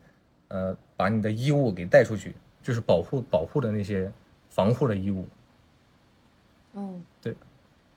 [0.48, 4.12] 呃，把你的衣物给带出去，就是保护保护的那些
[4.50, 5.28] 防护的衣物。
[6.72, 7.36] 哦，对，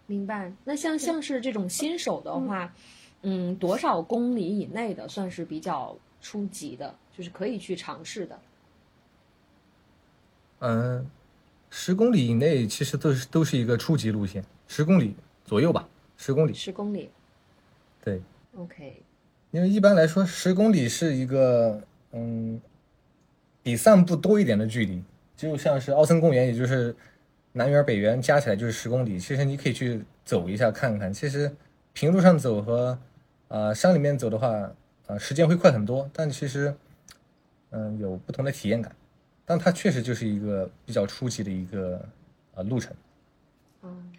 [0.07, 0.52] 明白。
[0.64, 2.74] 那像像是这种新手的话，
[3.22, 8.38] 嗯，多少公里以内的算是比较初级的，就是可以去尝试的？
[10.59, 11.11] 嗯，
[11.70, 16.55] 十公里以内其实都是都是一个初级路线，十公里左右吧，十公里。
[16.55, 17.11] 十公里
[18.02, 18.20] 对
[18.57, 19.02] ，，OK，
[19.50, 22.61] 因为一般来说十公里是一个嗯，
[23.66, 25.02] 比散步多一点的距离，
[25.37, 26.94] 就像是奥森公园，也就是
[27.50, 29.18] 南园、北园加起来就是十公里。
[29.18, 31.12] 其实你可以去走一下看看。
[31.12, 31.50] 其实
[31.92, 32.96] 平路上走和
[33.48, 34.70] 呃山里面走的话，
[35.09, 36.72] 呃时间会快很多，但其实
[37.70, 38.94] 嗯、有不同的体验感。
[39.44, 42.00] 但它确实就是一个比较初级的一个
[42.55, 42.94] 呃路程，
[43.83, 44.12] 嗯。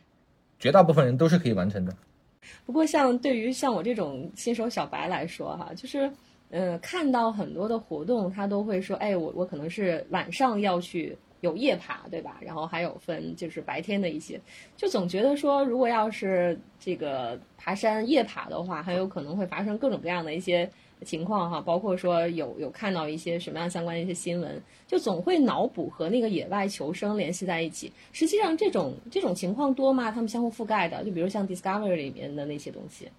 [0.59, 1.95] 绝大部分人都是可以完成的。
[2.65, 6.11] 不过，像对于像我这种新手小白来说，哈，就是，
[6.49, 12.37] 呃，看到很多的活动，他都会说，哎，我我可能是晚上要去有夜爬，对吧？
[12.41, 14.39] 然后还有分就是白天的一些，
[14.75, 20.69] 就总觉得说，如果要是这个爬山夜爬的话，很有可能会发生各种各样的一些
[21.03, 27.91] 情况哈，包括说有有看到一些什么样相关的一些新闻，就总会脑补和那个野外求生联系在一起。
[28.13, 30.11] 实际上，这种这种情况多吗？
[30.11, 33.09] 他们相互覆盖的，就比如像 Discovery 里面的那些东西。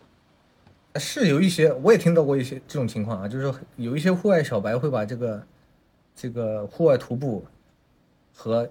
[0.96, 5.42] 是有一些，我也听到过一些这种情况啊，就是说有一些户外小白会把这个
[6.14, 7.44] 这个户外徒步
[8.34, 8.68] 和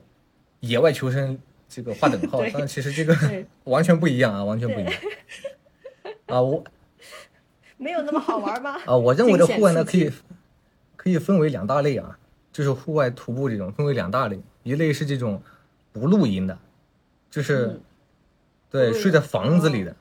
[0.59, 1.37] 野外求生
[1.69, 3.15] 这个划等号 对，但其实这个
[3.65, 4.93] 完全不一样啊，完全不一样。
[6.25, 6.63] 啊，我
[7.77, 8.77] 没有那么好玩吗？
[8.85, 10.11] 啊，我认为的户外呢，可以
[10.95, 12.17] 可以分为两大类啊，
[12.51, 15.41] 就是户外徒步这种分为两大类，一类是这种
[15.93, 16.57] 不露营的，
[17.29, 17.81] 就是、嗯
[18.69, 19.95] 对睡在房子里的，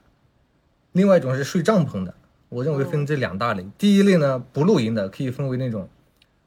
[0.97, 2.15] 另外一种是睡帐篷的。
[2.49, 3.67] 我认为分这两大类。
[3.77, 5.87] 第一类呢，不露营的可以分为那种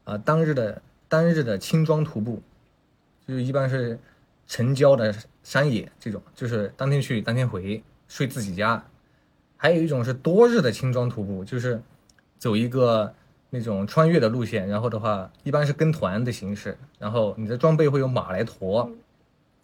[0.06, 2.42] 啊、当日的单日的轻装徒步，
[3.28, 4.00] 就是一般是
[4.48, 8.84] 城郊的山野这种，就是当天去当天回，睡自己家。
[9.56, 11.80] 还有一种是多日的轻装徒步，就是
[12.40, 13.14] 走一个
[13.52, 18.90] 那种穿越的路线，然后的话一般是跟团的形式，然后你的装备会有马来驮，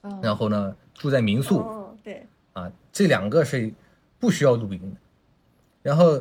[0.02, 3.74] 哦然后呢住在民宿哦，对，啊，这两个是
[4.26, 4.98] 不需要露营的。
[5.84, 6.20] 然后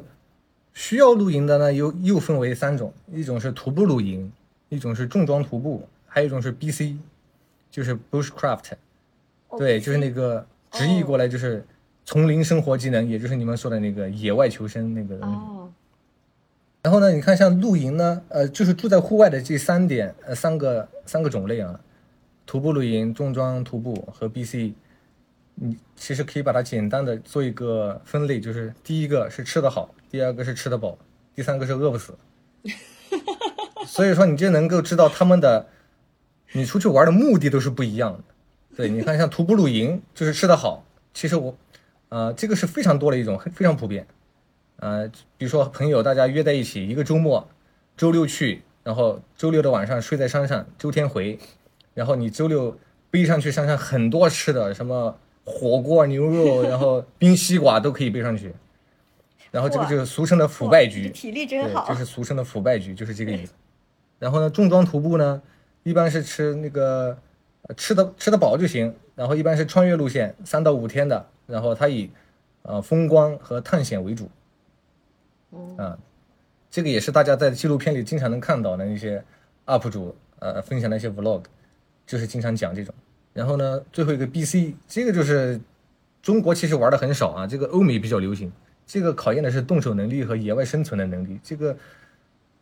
[0.75, 4.31] 需要露营的呢，又又分为三种，一种是徒步露营，
[4.69, 6.99] 一种是重装徒步，还有一种是 BC，
[7.71, 8.73] 就是 Bushcraft，
[9.49, 11.65] 哦对，就是那个直译过来就是
[12.05, 15.35] 丛林生活技能，也就是你们说的那个野外求生那个东西。
[15.35, 15.73] 哦，
[16.83, 21.81] 然后呢，你看像露营呢，呃，就是住在户外的这三点，呃，三个三个种类啊，
[22.45, 24.75] 徒步露营、重装徒步和 BC，
[25.55, 30.99] 你其实可以把它简单的做一个分类，就是第一个是吃得好，第二个是吃得饱，
[31.35, 32.17] 第三个是饿不死。
[33.87, 35.69] 所以说，你就能够知道他们的，
[36.53, 38.25] 你出去玩的目的都是不一样的。
[38.77, 41.57] 对，你看像徒步露营，就是吃得好，其实我，
[42.09, 44.07] 呃，这个是非常多的一种，非常普遍。
[44.77, 47.49] 呃，比如说朋友大家约在一起，一个周末，
[47.97, 51.39] 周六去，然后周六的晚上睡在山上，周天回，
[51.95, 52.77] 然后你周六
[53.11, 58.55] 背上去山上很多吃的，什么火锅、牛肉， 然后冰西瓜都可以背上去，
[59.51, 61.87] 然后这个就是俗称的腐败局，体力真对，好。
[61.89, 63.53] 就是俗称的腐败局，就是这个意思。
[64.19, 65.43] 然后呢，重装徒步呢，
[65.83, 67.17] 一般是吃那个
[67.63, 72.11] 呃吃的吃得饱就行，然后一般是穿越路线，三到五天的，然后它以
[72.63, 74.31] 呃风光和探险为主。
[75.51, 75.99] 哦啊，
[76.71, 79.23] 这个也是大家在纪录片里经常能看到的那些
[79.67, 81.43] UP 主呃分享的一些 Vlog，
[82.07, 82.95] 就是经常讲这种。
[83.35, 85.61] 然后呢，最后一个 BC，这个就是
[86.23, 88.51] 中国其实玩的很少啊，这个欧美比较流行。
[88.87, 91.39] 这个考验的是动手能力和野外生存的能力。
[91.43, 91.77] 这个，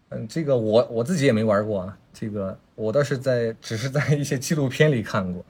[0.08, 5.44] 嗯，这个我我自己也没玩过啊，这个我倒是在只是在一些纪录片里看过，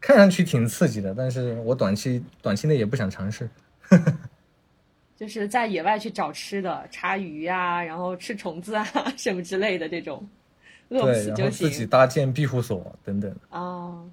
[0.00, 3.48] 看上去挺刺激的，但是我短期短期内也不想尝试。
[5.14, 8.84] 就是在野外去找吃的，查鱼啊，然后吃虫子啊
[9.16, 10.28] 什么之类的这种。
[10.88, 11.86] 饿不对，死就行自己。
[11.86, 13.34] 搭建庇护所等等。
[13.50, 14.08] 哦，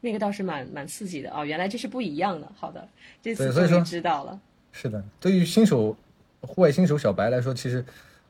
[0.00, 2.50] 那个倒是蛮蛮刺激的哦，原来这是不一样的。
[2.54, 2.86] 好的，
[3.22, 4.40] 这次对所以说终于知道了。
[4.72, 5.96] 是的，对于新手
[6.40, 7.84] 户外新手小白来说，其实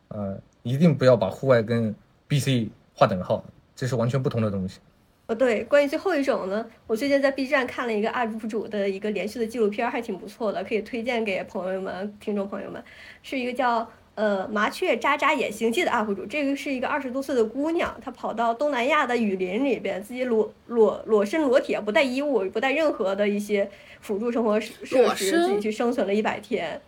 [0.09, 1.95] 呃一定不要把户外跟
[2.28, 4.80] BC 划等号，这是完全不同的东西。
[5.26, 12.83] 哦，对，关于最后一种呢，我最近在 B 站看了一个 UP 主的一个连续的纪录片，还挺不错的，可以推荐给朋友们、听众朋友们。
[13.22, 26.80] 是一个叫呃麻雀喳喳野行记的 UP 主，这个是一个二十多岁的姑娘，她跑到东南亚的雨林里边，自己裸裸裸身裸体，不带衣物，不带任何的一些辅助生活设裸施，自己去生存了一百天。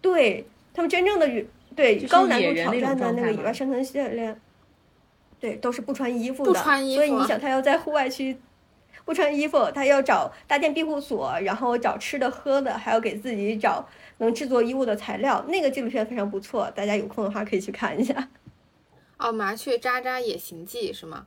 [0.00, 0.44] 对
[0.74, 4.40] 他们真正的雨，对就是高难度挑战的那个野外生存训练。
[5.38, 8.36] 对，都是不穿衣服的，不穿衣服啊所以你想，他要在户外去
[9.06, 13.88] 不穿衣服，他要找搭建庇护所，然后找吃的喝的，还要给自己找
[14.18, 15.42] 能制作衣物的材料。
[15.48, 18.28] 那个纪录片非常不错，大家有空的话可以去看一下。
[19.18, 21.26] 哦，麻雀喳喳野行记是吗？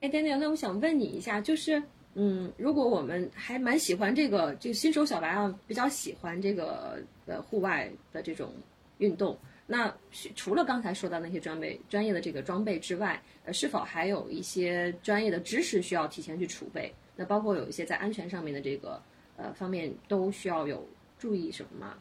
[0.00, 1.82] 哎，Daniel，那我想问你一下，就是，
[2.14, 8.52] 嗯，如果我们还蛮喜欢这个，就新手小白啊，比较喜欢这个呃户外的这种
[8.98, 9.36] 运动，
[9.70, 9.94] 那
[10.34, 16.90] 除了刚才说到那些装备、专业的这个装备之外，呃，是否还有一些专业的知识需要提前去储备？
[17.14, 19.02] 那包括有一些在安全上面的这个
[19.36, 20.88] 呃方面都需要有
[21.18, 21.94] 注意什么吗？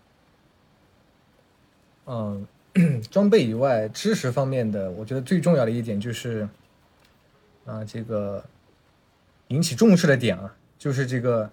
[2.06, 2.48] 嗯，
[3.12, 6.48] 装备以外，知识方面的，我觉得最重要的一点就是，
[7.66, 8.42] 啊，这个
[9.50, 11.52] 引起重视的点啊，就是这个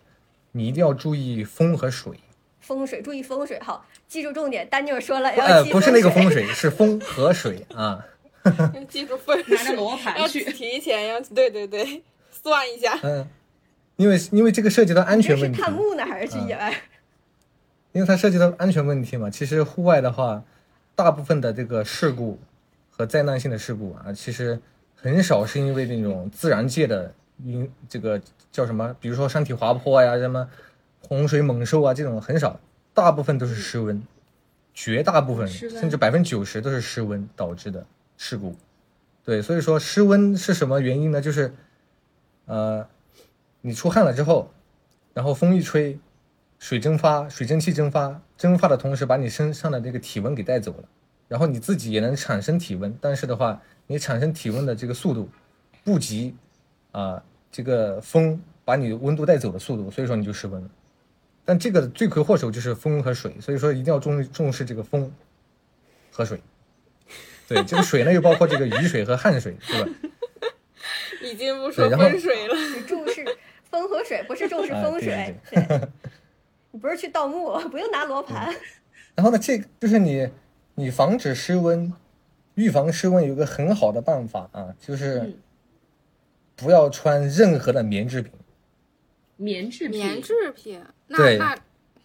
[0.52, 2.16] 你一定要注意风和水。
[2.64, 4.66] 风水，注意风水，好，记住重点。
[4.68, 8.04] 丹尼尔说了，要呃，不是那个风风水，是风和水啊。
[8.74, 12.98] 要记住风水拿着罗盘要去提前要对对对算一下。
[13.02, 13.26] 嗯，
[13.96, 16.74] 因为因为这个涉及到安全问题，看墓呢，还是去野外？
[17.92, 19.30] 因为它涉及到安全问题嘛。
[19.30, 20.42] 其实户外的话，
[20.94, 22.38] 大部分的这个事故
[22.90, 24.60] 和灾难性的事故啊，其实
[24.94, 30.46] 很少是因为那种自然界的因这个叫什么，比如说山体滑坡呀、什么
[31.08, 32.58] 洪水猛兽啊这种很少，
[32.92, 34.02] 大部分都是失温，
[34.72, 37.86] 绝大部分甚至百分之九十都是失温导致的
[38.16, 38.56] 事故。
[39.24, 41.20] 对，所以说失温是什么原因呢？
[41.20, 41.54] 就是
[42.46, 42.86] 呃，
[43.62, 44.50] 你出汗了之后，
[45.14, 45.98] 然后风一吹，
[46.58, 50.84] 水蒸发，水蒸气蒸发，蒸发的同时把你身上的这个体温给带走了，
[51.28, 55.28] 然后你自己也能产生体温，但是的话，你产生体温的这个速度
[55.82, 56.34] 不及
[56.92, 60.68] 啊、这个风把你温度带走的速度，所以说你就失温了。
[61.44, 65.12] 但这个罪魁祸首就是风和水，所以说一定要重重视这个风
[66.10, 66.40] 和水。
[67.46, 69.90] 对，这个水呢又包括这个雨水和汗水，对吧？
[71.22, 73.24] 已经不说对然后分水了，你重视
[73.70, 75.36] 风和水，不是重视啊对风水。
[75.50, 75.88] 对，
[76.70, 78.54] 你不是去盗墓， 不用拿罗盘。
[79.14, 80.28] 然后呢，这就是你
[80.74, 81.92] 你防止失温，
[82.54, 85.38] 预防失温有一个很好的办法啊，就是嗯
[86.56, 88.32] 不要穿任何的棉制品。
[89.36, 91.56] 棉制品，棉制品，那对那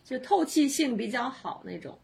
[0.03, 1.97] 就透气性比较好那种。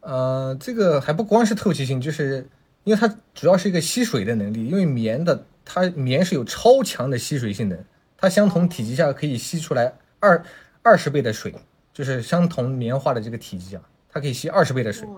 [0.00, 2.48] 呃，这个还不光是透气性，就是
[2.84, 7.84] 因为它主要是一个吸水的能力，因为棉的它棉是有超强的吸水性能，
[8.16, 10.44] 它相同体积下可以吸出来二
[10.82, 11.54] 二十倍的水，
[11.92, 15.08] 就是相同棉花的这个体积啊，它可以吸二十倍的水。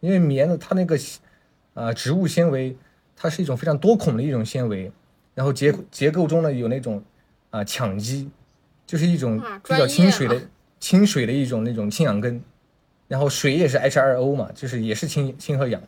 [0.00, 0.98] 因为棉的它那个
[1.74, 2.76] 呃植物纤维，
[3.14, 4.90] 它是一种非常多孔的一种纤维，
[5.32, 7.04] 然后结结构中呢有那种
[7.50, 8.28] 啊、羟基，
[8.86, 10.40] 就是一种比较亲水的了
[10.78, 12.42] 亲水的一种那种氢氧根，
[13.08, 15.82] 然后水也是 H2O 嘛，就是也是氢氢和氧，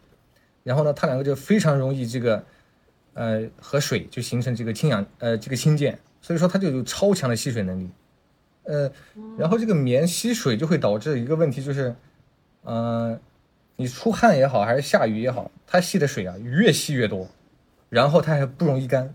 [0.62, 2.44] 然后呢它两个就非常容易这个
[3.14, 7.88] 呃和水就形成这个氢氧呃这个氢键，所以说它就有超强的吸水能力，
[8.64, 8.90] 呃，
[9.38, 11.94] 然后这个棉吸水就会导致一个问题就是，
[12.62, 13.18] 呃。
[13.76, 17.28] 你出汗也好，还是下雨也好，它吸的水啊越吸越多，
[17.88, 19.12] 然后它还不容易干，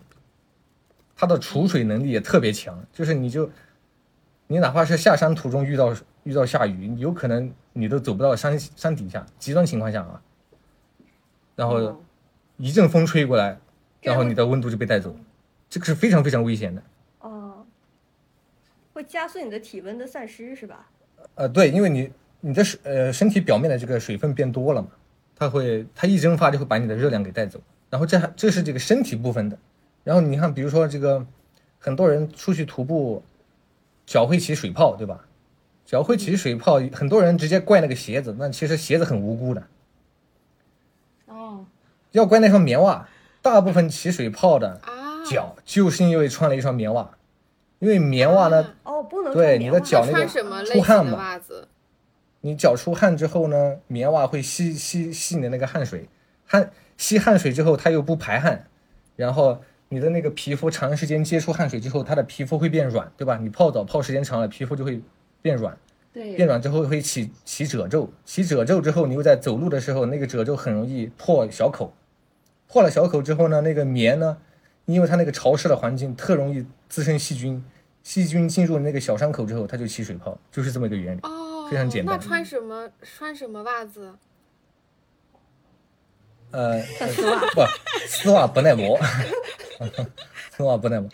[1.15, 2.86] 它的储水能力也特别强。
[2.91, 3.49] 就是你就，
[4.51, 10.19] 你哪怕是下山途中遇到遇到下雨，有可能你都走不到山山底下，极端情况下啊，
[11.55, 12.01] 然后哦
[12.57, 13.59] 一阵风吹过来，
[14.01, 15.15] 然后你的温度就被带走，
[15.69, 16.81] 这个是非常非常危险的。
[17.19, 17.63] 哦，
[18.91, 20.89] 会加速你的体温的散失是吧？
[21.35, 24.87] 呃，对，因为你你的水呃身体表面的这个水分变多了嘛，
[25.35, 29.55] 它会它一蒸发就会把你的热量给带走，然后这还这是这个身体部分的，
[30.03, 31.23] 然后你看比如说这个
[31.77, 33.23] 很多人出去徒步，
[34.10, 35.28] 脚会起水泡，对吧？
[35.86, 39.68] 脚会起水泡，很多人直接怪那个鞋子，那其实鞋子很无辜的，
[41.28, 41.68] 哦，
[42.10, 43.07] 要怪那双棉袜，
[43.43, 47.12] 大部分起水泡的啊，脚就是因为穿了一双棉袜，
[47.78, 51.16] 因为棉袜呢，哦，不能对你的脚那个穿什么类型的出汗嘛。
[51.16, 51.68] 袜子？
[52.41, 56.10] 你脚出汗之后呢，棉袜会吸吸吸你的那个汗水，
[56.47, 58.66] 汗吸汗水之后它又不排汗，
[59.16, 63.37] 然后你的那个皮肤长时间接触汗水之后，它的皮肤会变软，对吧？
[63.37, 65.01] 你泡澡泡时间长了，皮肤就会
[65.41, 65.75] 变软，
[66.13, 71.91] 对，变软之后会起起褶皱，起褶皱之后，你又在走路的时候，那个褶皱很容易破小口，
[72.67, 74.37] 破了小口之后呢，那个棉呢，
[74.85, 77.63] 因为它那个潮湿的环境特容易滋生细菌，
[78.03, 81.19] 细菌进入那个小伤口之后，它就起水泡，就是这么一个原理。
[81.23, 84.13] 哦，非常简单那穿什么穿什么袜子？
[86.51, 87.61] 呃，穿丝袜不，
[88.07, 88.99] 丝袜不耐磨，
[90.51, 91.09] 丝袜不耐磨。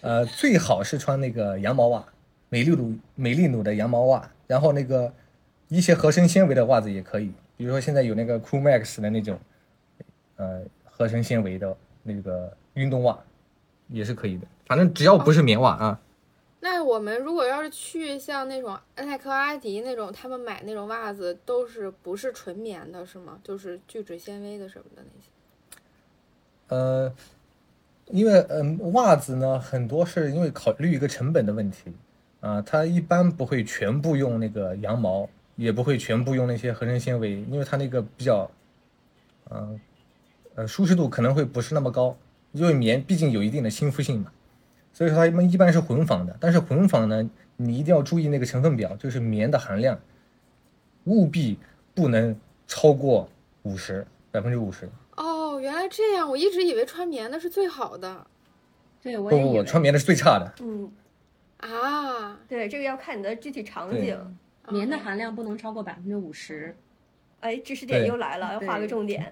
[0.00, 2.04] 呃，最好是穿那个羊毛袜，
[2.48, 5.12] 美丽奴美丽奴的羊毛袜，然后那个
[5.68, 9.38] 一些合成纤维的袜子也可以，比如说现在有那个 Cool Max 的那种，
[10.36, 13.18] 呃，合成纤维的那个运动袜，
[13.88, 14.46] 也是可以的。
[14.66, 16.00] 反正只要不是棉袜啊，
[16.64, 23.38] 那我们如果要是去像那种耐克、阿迪那种，他们买那种袜子都是不是纯棉的，是吗？
[23.44, 25.28] 就是聚酯纤维的什么的那些。
[26.68, 27.14] 呃，
[28.06, 31.92] 因为嗯、袜子呢，很多是因为考虑一个成本的问题
[32.40, 38.50] 啊，它一般不会全部用那个羊毛，也不会全部用那些合成纤维，因为它那个比较，
[39.50, 39.78] 嗯
[40.54, 42.16] 呃舒适度可能会不是那么高，
[42.52, 44.32] 因为棉毕竟有一定的亲肤性嘛，
[44.94, 46.34] 所以说它们一般是混纺的。
[46.40, 47.28] 但是混纺呢，
[47.58, 50.00] 你一定要注意那个成分表，就是棉的含量，
[51.04, 51.58] 务必
[51.94, 52.34] 不能
[52.66, 53.28] 超过
[53.64, 54.88] 五十百分之五十。
[55.16, 58.26] 哦，原来这样，我一直以为穿棉的是最好的
[59.02, 60.54] 对我不不穿棉的是最差的。
[60.62, 60.90] 嗯，
[61.58, 62.38] 啊。
[62.48, 64.16] 对，这个要看你的具体场景。
[64.70, 66.74] 棉的含量不能超过百分之五十。
[67.40, 69.30] 哎，知识点又来了，要画个重点。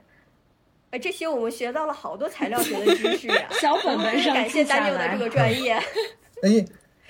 [0.92, 5.80] 哎，这些我们学到了好多材料学的知识呀、 小本本上感谢记下来丹牛的这个专业。
[6.44, 6.58] 因为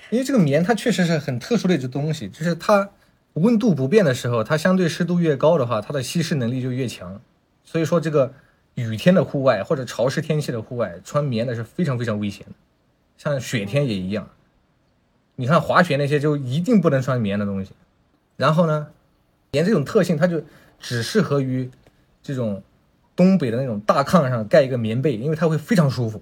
[0.09, 2.89] 因为这个棉它确实是很特殊的一种东西，就是它
[3.33, 7.21] 温度不变的时候，它相对湿度越高的话，它的吸湿能力就越强。
[7.65, 8.33] 所以说这个
[8.75, 12.53] 雨天的户外或者潮湿天气的户外，穿棉的是非常非常危险的。
[13.17, 14.29] 像雪天也一样，
[15.35, 17.71] 你看滑雪那些就一定不能穿棉的东西。
[18.37, 18.87] 然后呢，
[19.51, 20.41] 棉这种特性它就
[20.79, 21.69] 只适合于
[22.21, 22.63] 这种
[23.15, 26.21] 东北的那种大炕上盖一个棉被，因为它会非常舒服，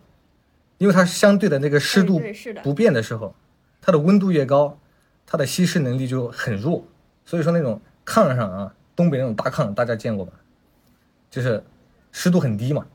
[0.77, 2.21] 因为它相对的那个湿度
[2.63, 3.33] 不变的时候，
[3.81, 4.79] 它的温度越高，
[5.25, 6.85] 它的吸湿能力就很弱。
[7.25, 10.33] 所以说那种炕上啊，东北那种大炕大家见过吧？
[11.29, 11.63] 就是
[12.11, 12.85] 湿度很低嘛，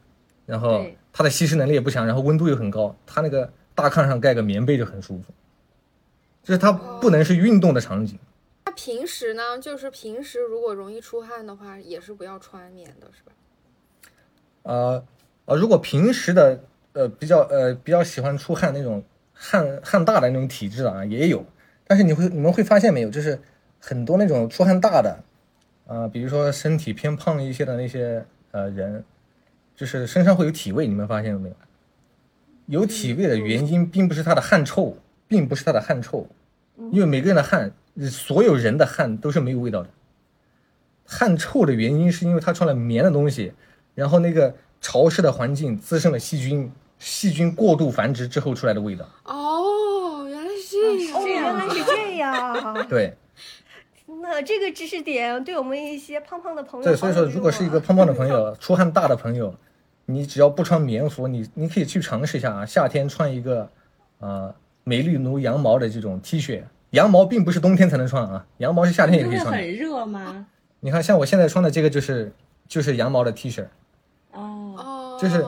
[0.44, 5.32] 然后它的吸湿能力也不强，然后温度又很高，它那个大炕上盖个棉被就很舒服。
[6.42, 8.16] 就是它不能是运动的场景，
[8.66, 13.32] 那平时呢，就是平时如果容易出汗的话，也是不要穿棉的，是吧？
[14.66, 15.04] 呃
[15.44, 16.60] 呃，如果平时的
[16.92, 19.02] 呃比较呃比较喜欢出汗那种
[19.32, 21.44] 汗汗大的那种体质的啊，也有，
[21.86, 23.38] 但是你会你们会发现没有，就是
[23.78, 25.18] 很多那种出汗大的，
[25.86, 29.04] 啊、比如说身体偏胖一些的那些呃人，
[29.76, 31.54] 就是身上会有体味，你们发现了没有？
[32.66, 34.96] 有体味的原因并不是他的汗臭，
[35.28, 36.26] 并不是他的汗臭，
[36.90, 37.70] 因为每个人的汗，
[38.10, 39.88] 所有人的汗都是没有味道的。
[41.04, 43.52] 汗臭的原因是因为他穿了棉的东西，
[43.96, 46.70] 然后那个潮湿的环境滋生了细菌，
[47.00, 49.04] 细菌过度繁殖之后出来的味道。
[49.24, 51.16] 哦，原来是这样。
[51.16, 52.86] 哦，原来是这样。
[52.88, 53.16] 对
[54.22, 59.52] 那这个知识点对我们一些胖胖的朋友对，所以说如果是一个 胖胖的朋友， 出汗大的朋友，
[60.04, 63.68] 你只要不穿棉服，你你可以去尝试一下啊，夏天穿一个
[64.18, 69.52] 呃、美丽奴羊毛的这种 T 恤，羊毛并不是冬天才能穿啊，羊毛是夏天也可以穿的。
[69.52, 70.46] 很热吗？
[70.80, 72.32] 你看，像我现在穿的这个就是
[72.68, 73.66] 就是羊毛的 T 恤，
[75.20, 75.44] 就是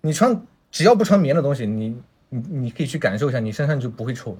[0.00, 4.36] 你穿只要不穿棉的东西，你你你可以去感受一下，你身上就不会臭。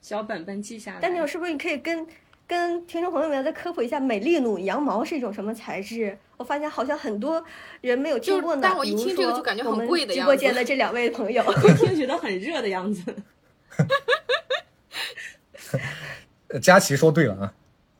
[0.00, 1.00] 小本本记下来。
[1.00, 2.06] 丹尼尔，是不是你可以跟
[2.46, 6.16] 跟听众朋友们再科普一下美丽奴羊毛是一种什么材质？
[6.36, 7.44] 我发现好像很多
[7.80, 8.62] 人没有听过呢。
[8.62, 13.14] 但我一听这个就感觉很我们贵的样子直播间的这两位朋友， 一听觉得很热的样子。
[16.48, 17.52] 呃佳琪说对了啊，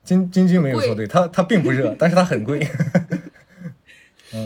[0.03, 2.67] 晶晶晶没有说对，它它并不热，但是它很贵。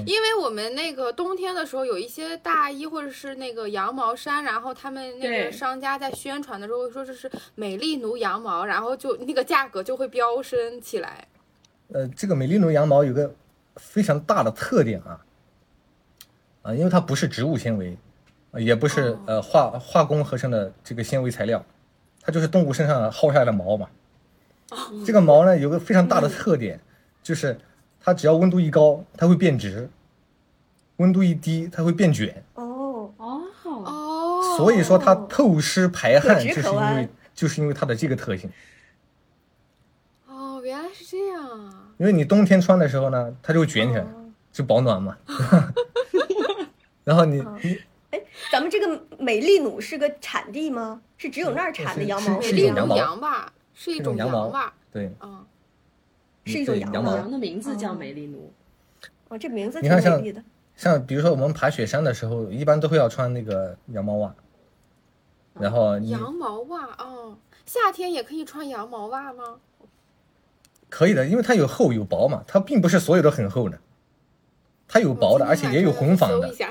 [0.07, 11.27] 因为我们那个冬天的时候，有一些大衣或者是那个羊毛衫，然后他们那个商家在宣传的时候说这是美丽奴羊毛，然后就那个价格就会飙升起来。
[11.93, 13.35] 呃，这个美丽奴羊毛有个
[13.77, 15.21] 非常大的特点啊，
[16.63, 17.97] 啊，因为它不是植物纤维，
[18.53, 21.65] 呃也不是呃化化工合成的这个纤维材料，
[22.23, 23.89] 它就是动物身上薅下来的毛嘛。
[25.05, 26.81] 这个毛呢有个非常大的特点，
[27.23, 27.59] 就是
[28.05, 29.89] 它只要温度一高，它会变直；
[30.97, 32.45] 温度一低，它会变卷。
[32.55, 38.51] 哦，哦，哦，所以说它透湿排汗，就是因为就是因为它的这个特性。
[40.27, 41.89] 哦，原来是这样啊！
[41.97, 44.03] 因为你冬天穿的时候呢，它就会卷起来。
[44.03, 44.21] 哦
[44.55, 45.17] 就保暖嘛。
[47.03, 47.77] 然后你嗯你
[48.53, 51.01] 咱们这个美利努是个产地吗？
[51.17, 54.73] 是只有那儿产的羊毛是美丽乳是一种羊毛吧，是一种是一种羊毛吧？
[54.93, 55.45] 对嗯，
[56.45, 58.53] 是一种羊毛羊毛羊的名字叫美丽奴。
[59.29, 60.43] 哦，这名字挺像美丽的。
[60.77, 64.35] 像比如说我们爬雪山的时候，一般都会要穿那个羊毛袜，
[65.55, 69.61] 然后你羊毛袜哦，夏天也可以穿羊毛袜吗？
[70.91, 73.79] 可以的，因为它有厚有薄嘛，它并不是所有都很厚的，
[74.87, 76.71] 它有薄的，而且也有混纺的，搜一下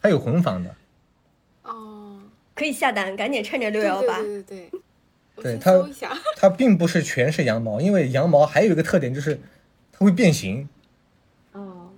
[0.00, 0.74] 它有混纺的。
[1.62, 2.20] 哦，
[2.54, 4.20] 可以下单，赶紧趁着六幺八。
[4.20, 4.80] 对对对，
[5.42, 5.88] 对它。
[6.40, 9.38] 它并不是全是羊毛，因为羊毛还有一个特点就是
[9.90, 10.68] 它会变形，
[11.52, 11.90] 哦，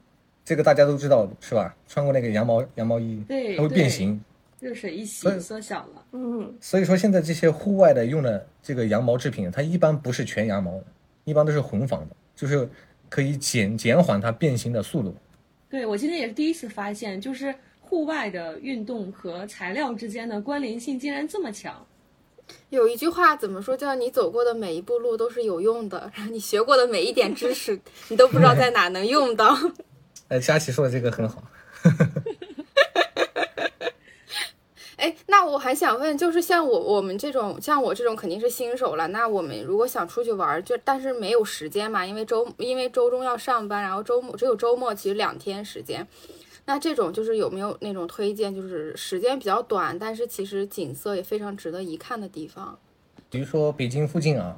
[0.44, 1.76] 这个大家都知道是吧？
[1.86, 4.18] 穿过那个羊毛羊毛衣，对它会变形。
[4.58, 6.04] 热水一洗缩小了。
[6.12, 10.84] 嗯，所以说现在这些户外的用的这个羊毛制品，它一般不是全羊毛的，
[11.24, 12.66] 一般都是混纺的，就是
[13.10, 15.14] 可以减减缓它变形的速度。
[15.68, 21.86] 对我今天也是第一次发现，就是户外的运动和材料之间的关联性竟然这么强。
[22.68, 23.76] 有一句话怎么说？
[23.76, 29.56] 叫你走过的每一步路都是有用的，然后你学过的每一点知识，你都不知道在哪能用到。
[30.28, 31.42] 哎，佳琪说的这个很好。
[34.96, 39.08] 哎，那我还想问，就是像我我们这种，像我这种肯定是新手了。
[39.08, 46.06] 那我们如果想出去玩儿，就但是没有时间嘛，因为周因为周中要上班，然后周末只有周末其实两天时间。
[46.66, 52.78] 那这种就是有没有那种推荐，就是时间比较短，但是其实景色也非常值得一看的地方？
[53.28, 54.56] 比如说北京附近啊，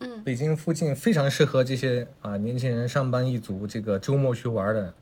[0.00, 4.94] 嗯，北京附近非常适合这些啊年轻人上班一族这个周末去玩的，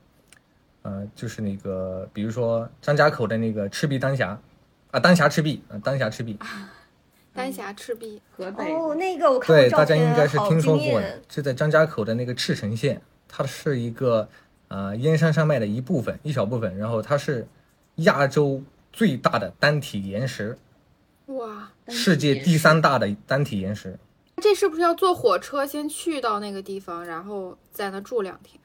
[0.83, 4.41] 呃，就是那个比如说张家口的那个赤壁丹霞，
[4.91, 6.39] 啊丹霞赤壁啊丹霞赤壁，
[7.33, 14.29] 丹霞赤壁，河北哦，那个我看对，大家，应该是听说过惊艳的，是在张家口的那个赤城县，它是一个
[14.75, 17.47] 呃燕山山脉的一部分，一小部分，然后它是
[17.97, 18.61] 亚洲
[18.93, 20.59] 最大的单体岩石，
[21.27, 23.97] 哇，世界第三大的单体岩石。
[24.43, 28.61] 这是不是要坐火车先去到那个地方，然后在那住两天？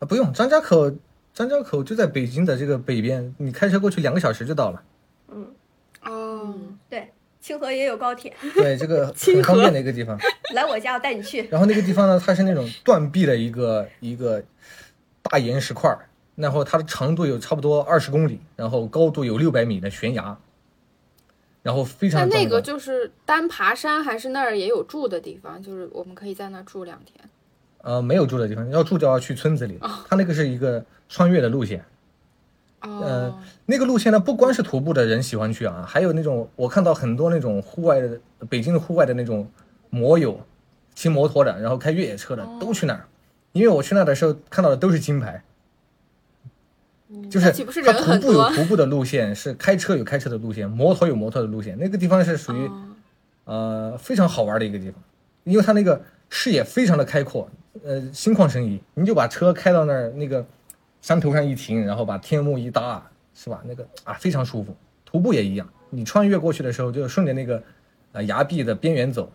[0.00, 0.90] 啊，不用，张家口，
[1.32, 4.82] 张家口就在北京的这个北边，你开车过去两个小时就到了。
[5.28, 5.54] 嗯
[6.02, 6.52] 哦，
[6.90, 10.18] 对，清河也有高铁，对，这个 很方便的一个地方。
[10.52, 11.46] 来我家我带你去。
[11.48, 14.42] 然后那个地方呢，它是那种断壁的一个一个
[15.24, 16.06] 大岩石块儿，
[16.36, 20.36] 然后它的长度有差不多二十公里，然后高度有六百米的悬崖，
[21.62, 25.62] 然后非常那那个就是单爬山，还是那儿也有住的地方？
[25.62, 27.28] 就是我们可以在那儿住两天。
[27.82, 29.78] 呃没有住的地方，要住就要去村子里。
[30.08, 31.84] 它那个是一个穿越的路线，
[32.80, 38.18] 哦，那个路线呢，不光是徒步的人喜欢去啊，还有那种我看到很多那种户外的
[38.48, 39.46] 北京的户外的那种
[39.90, 40.40] 摩友，
[40.94, 43.06] 骑摩托的，然后开越野车的都去那儿，
[43.54, 45.42] 因为我去那的时候看到的都是金牌，
[47.30, 52.88] 就是它徒步有徒步的路线，是开车有开车的路线，摩托有摩托的路线，那个地方是属于、哦
[53.44, 54.94] 呃非常好玩的一个地方，
[55.44, 57.46] 因为它那个视野非常的开阔，
[57.84, 60.44] 呃心旷神怡，你就把车开到那儿那个
[61.02, 63.62] 山头上一停，然后把天幕一搭，是吧？
[63.66, 64.74] 那个啊非常舒服。
[65.04, 67.62] 徒步也一样，你穿越过去的时候就顺着那个
[68.12, 69.30] 呃崖壁的边缘走，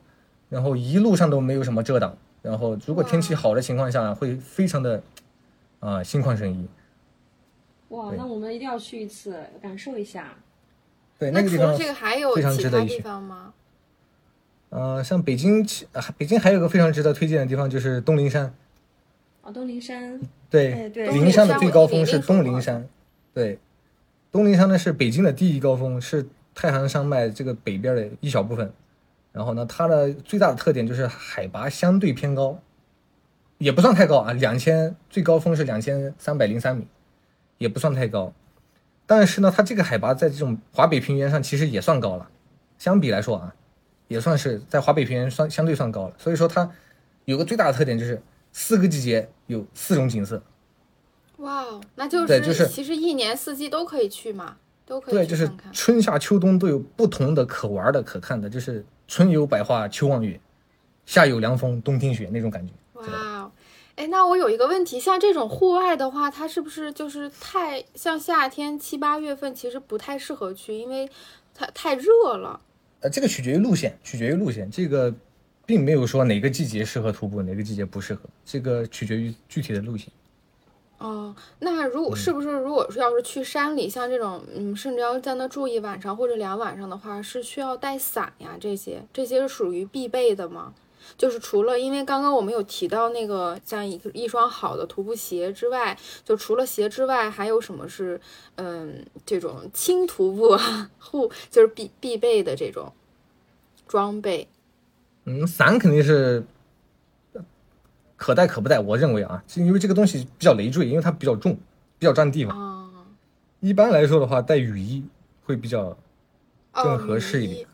[0.49, 5.01] 然后一路上都没有什么遮挡，然后如果天气好的情况下会非常的
[5.79, 6.67] 啊、心旷神怡。
[7.89, 10.33] 哇，那我们一定要去一次，感受一下。
[11.17, 13.53] 对，那个地方那除了这个还有非常其他地值得一去方吗？
[14.69, 15.65] 呃，像北京
[16.17, 18.53] 北京还有个非常值得推荐的地方就是东陵山。
[19.41, 22.87] 哦，东陵山，对，哎对灵山的最高峰是东陵山。
[23.33, 23.57] 对，
[24.31, 28.71] 东陵山呢是北京的第一高峰，是太行山脉这个北边的一小部分。
[29.39, 32.59] 然后呢，它的最大的特点就是海拔相对偏高，
[33.57, 36.85] 也不算太高啊，两千最高峰是两千三百零三米，
[37.57, 38.33] 也不算太高。
[39.05, 42.29] 但是呢，它这个海拔在这种华北平原上其实也算高了，
[42.77, 43.55] 相比来说啊，
[44.09, 46.13] 也算是在华北平原算相对算高了。
[46.17, 46.69] 所以说它
[47.23, 48.21] 有个最大的特点就是
[48.51, 50.43] 四个季节有四种景色。
[51.37, 55.49] 哇哦，那就对就是其实一年四季都可以去嘛，都可以对，就是。
[55.71, 60.39] 春夏秋冬都有不同的可玩的、可看的，就是春有百花，秋望月，
[61.07, 62.71] 夏有凉风，冬听雪那种感觉。
[62.93, 63.51] 哇哦，
[63.95, 71.09] 哎，那我有一个问题，像这种户外的话，它是不是就是太像夏天七八月份，其实不太适合去，因为
[71.55, 72.61] 它太热了。
[72.99, 75.11] 呃，这个取决于路线，取决于路线，这个
[75.65, 80.09] 并没有说哪个季节适合徒步，哪个季节不适合，这个取决于具体的路线。
[80.99, 88.57] 哦，那如嗯果是不是如果说要是去山里，像这种嗯，甚至要在那住一晚上或者两晚上的话，是需要带伞呀？
[88.59, 90.73] 这些这些是属于必备的吗？
[91.17, 98.19] 就是除了因为刚刚我们有提到那个像一一双好的徒步鞋之外，就除了鞋之外，还有什么是
[98.55, 102.91] 嗯这种轻徒步啊护就是必必备的这种
[103.87, 104.47] 装备？
[105.25, 106.43] 嗯，伞肯定是
[108.19, 111.57] 可带可不带，我认为啊，是因为这个东西比较累赘，因为它比较重，
[111.97, 112.55] 比较占地方。
[112.59, 112.89] 啊，
[113.61, 115.01] 一般来说的话，带雨衣
[115.45, 115.83] 会比较
[116.73, 117.65] 哦更合适一点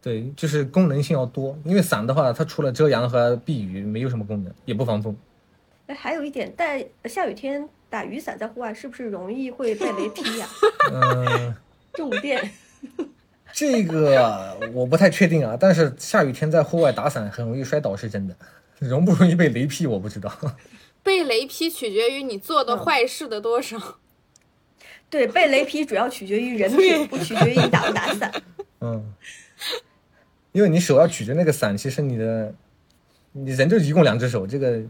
[0.00, 1.58] 对，就是功能性要多。
[1.64, 5.16] 因为伞的话，它除了遮阳和避雨，没有什么功能，也不防风。
[5.88, 10.46] 哎，还有一点，带下雨天打雨伞在户外是不是容易会被雷劈呀、
[10.92, 11.54] 嗯、
[11.92, 12.50] 重电，
[13.52, 18.34] 这个我不太确定啊，但是下雨天在户外打伞很容易摔倒是真的，
[18.78, 20.32] 容不容易被雷劈我不知道。
[21.02, 23.98] 被雷劈取决于你做的嗯坏事的多少。
[25.10, 28.32] 对，被雷劈主要取决于人品，不取决于你打不打伞。
[28.80, 29.14] 嗯，
[30.52, 32.54] 因为你手要举着那个伞，其实你的
[33.32, 34.82] 你人就一共两只手，这个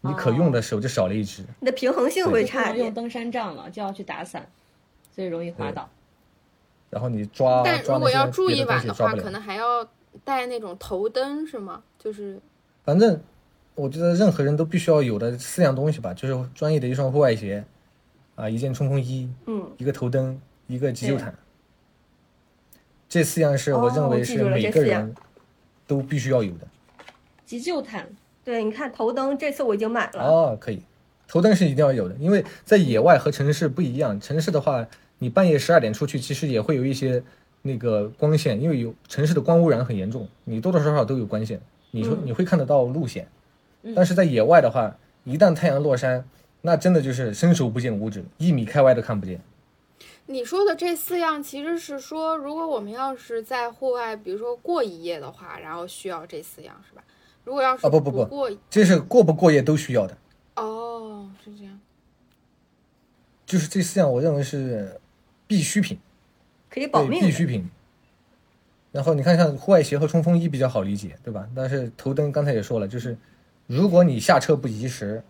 [0.00, 1.42] 你可用的手就少了一只。
[1.60, 2.86] 你的平衡性会差一点。
[2.86, 4.50] 用登山杖了，就要去打伞，
[5.14, 5.88] 所以容易滑倒。
[6.90, 9.14] 然后你抓但如果要住一晚的话。
[9.14, 9.86] 可能还要
[10.24, 11.82] 带那种头灯，是吗？
[11.98, 12.40] 就是
[12.84, 13.20] 反正
[13.74, 17.64] 我觉得任何人都必须要有的四样东西吧，就是专业的一双户外鞋，
[18.34, 21.34] 啊，一件冲锋衣，嗯，一个头灯，一个急救毯。
[23.08, 25.14] 这四样是我认哦为是每个人
[25.86, 26.66] 都必须要有的。
[27.46, 28.08] 急救毯，
[28.44, 30.22] 对，你看头灯，这次我已经买了。
[30.22, 30.82] 哦，可以，
[31.28, 34.20] 头灯是一定要有的，因为在野外和城市不一样。
[34.20, 34.86] 城市的话，
[35.18, 37.22] 你半夜十二点出去，其实也会有一些
[37.62, 41.60] 那个光线，因为有城市的光污染很严重，你多多少少都有光线，
[41.94, 43.28] 你说嗯你会看得到路线。
[43.82, 46.28] 嗯但是在野外的话，一旦太阳落山，
[46.62, 49.40] 那真的就是伸手不见五指，一米开外都看不见。
[50.26, 57.04] 你说的这四样，其实是说，如果我们要是在户外，比如说过一夜的话，然后需要这四样，是吧？
[57.44, 60.16] 如果要是啊不不不过，这是过不过夜都需要的，
[60.56, 61.78] 哦，是这样。
[63.44, 64.98] 就是这四样，我认为是
[65.46, 65.98] 必需品。
[66.70, 67.20] 可以保对，命。
[67.20, 67.68] 必需品。
[68.94, 71.48] 然后你看，像户外鞋和冲锋衣比较好理解，对吧？
[71.52, 73.16] 但是头灯刚才也说了，就是
[73.66, 75.20] 如果你下车不及时，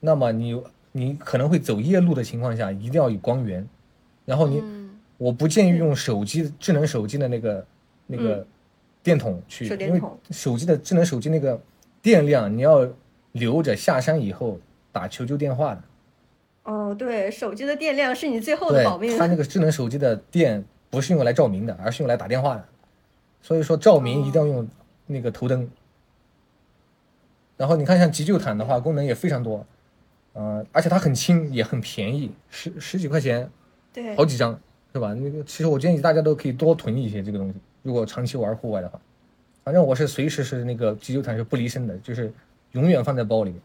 [0.00, 0.62] 那么你
[0.92, 3.68] 你可能会走夜路的情况下，一定要有光源。
[4.24, 7.66] 然后你，嗯我不建议用手机智能手机的那个
[8.06, 8.46] 那个
[9.02, 10.00] 电筒去，因为
[10.30, 11.60] 手机的智能手机那个
[12.00, 12.88] 电量你要
[13.32, 14.58] 留着下山以后
[14.90, 15.82] 打求救电话的。
[16.62, 19.18] 哦，对，手机的电量是你最后的保命对。
[19.20, 20.64] 它那个智能手机的电
[20.94, 22.64] 不是用来照明的，而是用来打电话的。
[23.42, 24.66] 所以说照明一定要用
[25.06, 25.68] 那个头灯。
[27.56, 29.66] 然后你看，像急救毯的话，功能也非常多，
[30.32, 33.50] 呃，而且它很轻，也很便宜，十十几块钱，
[33.92, 34.58] 对好，几张，
[34.92, 35.12] 是吧？
[35.14, 39.00] 那个其实我建议大家都可以多囤一些这个东西，如果长期玩户外的话。
[39.62, 42.32] 反正我是随时是那个急救毯是不离身的，就是
[42.72, 43.60] 永远放在包里面。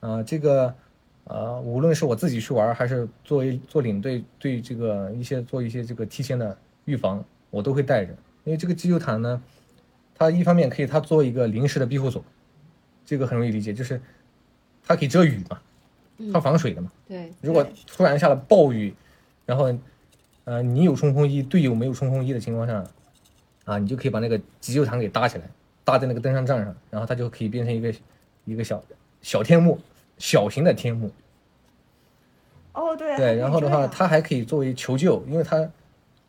[0.00, 0.74] 啊、这个
[1.28, 8.12] 呃，无论是我自己去玩，还是作为做领队，对这个一些做一些这个提前的预防，我都会带着。
[8.44, 9.42] 因为这个急救毯呢，
[10.14, 12.24] 它一方面可以它做一个临时的庇护所，
[13.04, 14.00] 这个很容易理解，就是
[14.84, 15.60] 它可以遮雨嘛，
[16.32, 16.92] 它防水的嘛。
[17.08, 18.94] 对，如果突然下了暴雨，
[19.44, 19.76] 然后
[20.44, 22.84] 呃你有冲锋衣，队友没有冲锋衣的情况下，
[23.64, 25.50] 啊，你就可以把那个急救毯给搭起来，
[25.82, 27.92] 搭在那个登山杖上，然后它就可以变成一个
[28.44, 28.80] 一个小
[29.22, 29.76] 小天幕，
[30.18, 31.10] 小型的天幕。
[32.72, 35.58] 哦，对，对，然后的话，它还可以作为求救，因为它，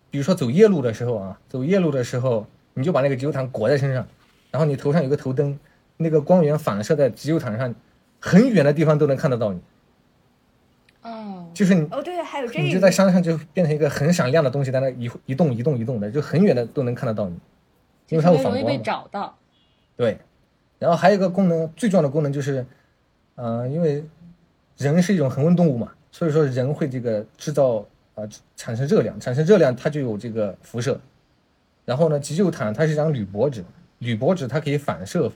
[0.10, 4.08] 比如说走夜路的时候啊，走夜路的时候，你就把那个急救毯裹在身上，
[4.50, 5.60] 然后你头上有个头灯，
[5.98, 7.76] 那个光源反射在急救毯上，
[8.22, 9.60] 很远的地方都能看得到你，
[11.02, 17.38] 哦，就是你哦，对，还有这个你就在山上就变成一个很闪亮的东西，在那一一动一动一动的，就很远的都能看得到你，
[18.08, 19.02] 因为它会反光容易被反光嘛。
[19.02, 19.38] 找到。
[19.98, 20.18] 对，
[20.80, 22.66] 然后还有一个功能，最重要的功能就是，
[23.38, 24.04] 呃，因为
[24.78, 27.86] 人是一种恒温动物嘛，所以说人会这个制造啊、
[28.16, 31.00] 呃产生热量，产生热量它就有这个辐射。
[31.86, 33.64] 然后呢，急救毯它是一张铝箔纸，
[34.00, 35.32] 铝箔纸它可以反射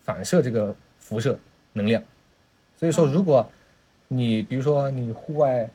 [0.00, 1.38] 反射这个辐射
[1.72, 2.02] 能量，
[2.78, 3.46] 所以说如果
[4.08, 5.68] 你比如说你户外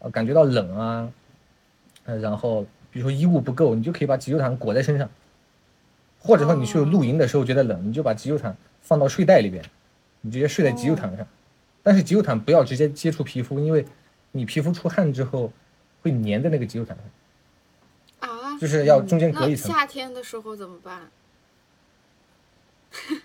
[0.00, 1.12] 呃感觉到冷啊，
[2.04, 5.08] 呃，然后比如说衣物不够，你就可以把急救毯裹在身上。
[6.18, 9.64] 或者说你去露营的时候觉得冷，你就把急救毯放到睡袋里边，
[10.26, 11.24] 你直接睡在急救毯上。
[11.84, 13.86] 但是急救毯不要直接接触皮肤，因为
[14.32, 15.52] 你皮肤出汗之后
[16.02, 16.96] 会粘在那个急救毯
[18.20, 19.70] 上，啊，就是要中间隔一层。
[19.72, 21.08] 夏天的时候怎么办？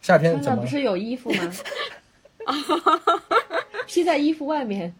[0.00, 0.66] 夏天怎么不？
[0.66, 1.52] 是有衣服吗？
[3.86, 4.94] 披在衣服外面。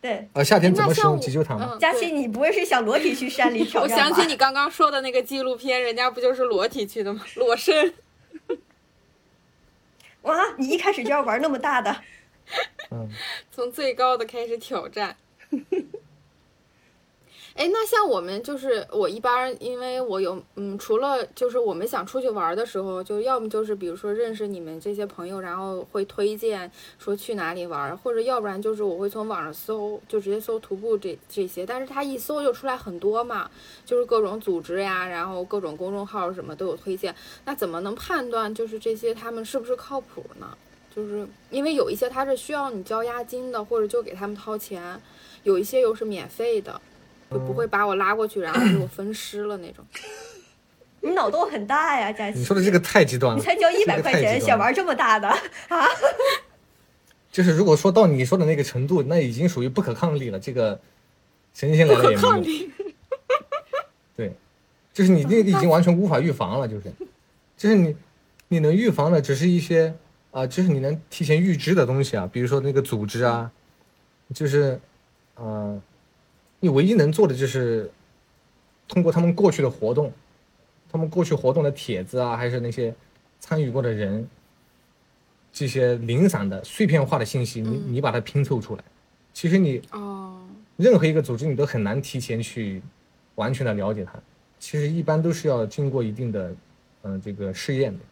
[0.00, 4.04] 对，啊，夏天怎么使用急救毯佳琪，你不会是想裸体去山里挑 我战吧？
[4.04, 7.24] 想起你刚刚说的那个纪录片，人家不就是裸体去的吗？
[7.34, 7.92] 裸身。
[10.24, 11.96] 哇，你一开始就要玩那么大的，
[12.90, 13.08] 嗯，
[13.50, 15.16] 从最高的开始挑战。
[17.54, 33.48] 哎，那像我们就是我一般，因为我有嗯，除了就是我们想出去玩的时候，就要么就是比如说认识你们这些朋友，然后会推荐说去哪里玩，或者要不然就是我会从网上搜，就直接搜徒步这这些，但是它一搜就出来很多嘛，
[33.86, 40.58] 就是各种组织呀，然后各种公众号什么都有推荐，那怎么能判断就是这些他们是不是靠谱呢？
[40.92, 45.00] 就是因为有一些他是需要你交押金的，或者就给他们掏钱，
[45.44, 46.80] 有一些又是免费的，
[47.34, 49.84] 就不会把我拉过去，然后给我分尸了那种。
[51.02, 52.38] 你脑洞很大呀，佳琪。
[52.38, 55.86] 你说的这个太极端了，你才交一百块钱，想玩这么大的啊？
[57.30, 60.38] 就是如果说到你说的那个程度，那已经属于不可抗力了。
[60.38, 60.80] 这个
[61.52, 62.44] 神仙来了也没用。
[64.16, 64.32] 对，
[64.92, 66.92] 就是你那个已经完全无法预防了，就是，
[67.56, 67.96] 就是你
[68.48, 69.92] 你能预防的只是一些
[70.30, 73.52] 啊、就是你能提前预知的东西啊，比如说那个组织啊，
[74.34, 74.80] 就是，
[75.36, 75.80] 呃，
[76.64, 77.90] 你唯一能做的就是
[78.88, 80.10] 通过他们过去的活动，
[80.90, 82.94] 他们过去活动的帖子啊，还是那些
[83.38, 84.26] 参与过的人，
[85.52, 88.84] 这些零散的碎片化的信息，你嗯你把它拼凑出来，
[89.34, 90.40] 其实你哦，
[90.78, 92.80] 任何一个组织你都很难提前去
[93.34, 94.18] 完全的了解它，
[94.58, 96.48] 其实一般都是要经过一定的
[97.02, 98.02] 嗯、呃这个试验的。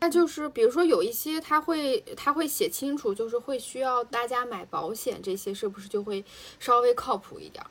[0.00, 6.24] 那就是比如说有一些他会他会写清楚，就是会需要大家买保险，这些是不是就会
[6.58, 7.68] 稍微靠谱一点儿？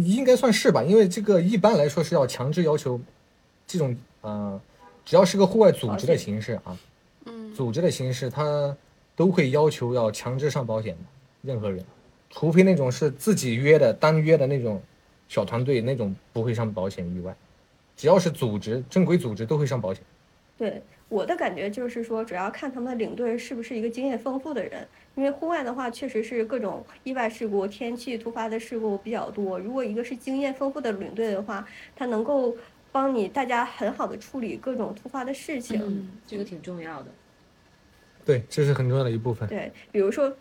[0.00, 2.98] 应该算是吧，因为这个一般来说是要强制要求，
[3.66, 4.58] 这种呃，
[5.04, 6.78] 只要是个户外组织的形式啊，
[7.26, 8.74] 嗯，组织的形式，它
[9.14, 11.00] 都会要求要强制上保险的，
[11.42, 11.84] 任何人，
[12.30, 14.82] 除非那种是自己约的单约的那种
[15.28, 17.36] 小团队，那种不会上保险以外，
[17.94, 20.02] 只要是组织正规组织都会上保险。
[20.58, 29.58] 对我的感觉就是说，主要看他们的领队是不是一个经验丰富的人，因为户外的话，确实是各种意外事故、天气突发的事故比较多。
[29.58, 32.56] 如果一个是经验丰富的领队的话，他能够
[32.90, 35.80] 帮你大家很好的处理各种突发的事情。
[35.84, 37.10] 嗯，这个挺重要的。
[38.24, 39.48] 对，这是很重要的一部分。
[39.48, 40.34] 对，比如说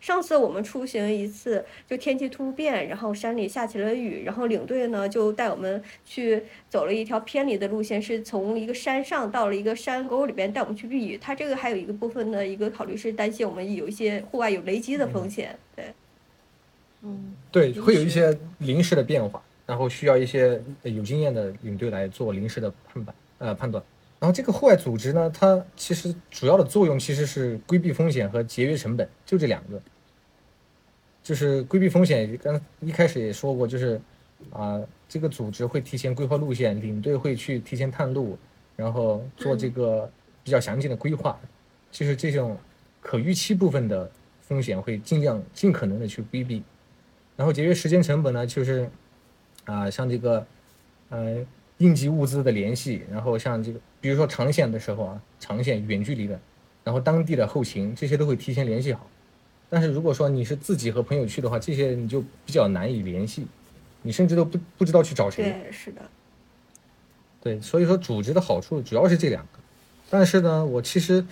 [0.00, 11.16] 上次我们出行一次，就天气突变，然后山里下起了雨，然后领队呢就带我们去走了一条偏离的路线，是从一个山上到了一个山沟里边带我们去避雨。
[11.16, 15.58] 他这个还有一个部分的一个考虑是担心我们有一些户外有雷击的风险。
[15.74, 15.84] 对，
[17.02, 23.82] 嗯，对，会有一些临时的变化，然后需要一些呃有经验的领队来做临时的判断呃判断。
[24.18, 29.80] 然后这个户外组织呢，它其实主要的作用其实是规避风险和节约成本，就这两个。
[31.22, 34.00] 就是规避风险，刚一开始也说过，就是
[34.52, 38.38] 啊、这个组织会提前规划路线，领队会去提前探路，
[38.76, 40.08] 然后做这个
[40.44, 41.36] 比较详尽的规划。
[41.90, 42.56] 就是这种
[43.00, 44.08] 可预期部分的
[44.40, 46.62] 风险会尽量尽可能的去规避。
[47.36, 48.88] 然后节约时间成本呢，就是
[49.64, 50.46] 啊、像这个
[51.08, 51.44] 呃
[51.78, 56.38] 应急物资的联系，然后像这个比如说长线的时候啊，长线远距离的，
[56.84, 59.04] 然后当地的后勤这些都会提前联系好。
[59.68, 63.44] 但是如果说你是自己和朋友去的话，这些你就比较难以联系，
[64.02, 65.42] 你甚至都不不知道去找谁。
[65.42, 66.02] 对，是的，
[67.42, 69.58] 对，所以说组织的好处主要是这两个，
[70.08, 71.26] 但是呢，我其实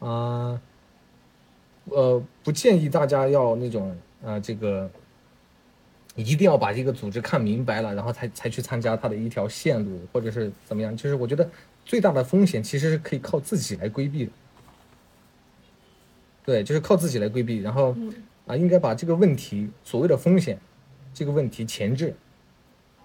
[0.00, 0.60] 啊，
[1.84, 4.90] 呃，不建议大家要那种啊、这个
[6.16, 10.96] 一定要把这个组织看明白了，然后才才去参加它的一条线路，或者是怎么样。
[10.96, 11.48] 就是我觉得
[11.88, 14.32] 最大的风险其实是可以靠自己来规避的。
[16.44, 17.96] 对，就是靠自己来规避，然后
[18.46, 20.58] 啊，应该把这个问题所谓的风险
[21.14, 22.14] 这个问题前置，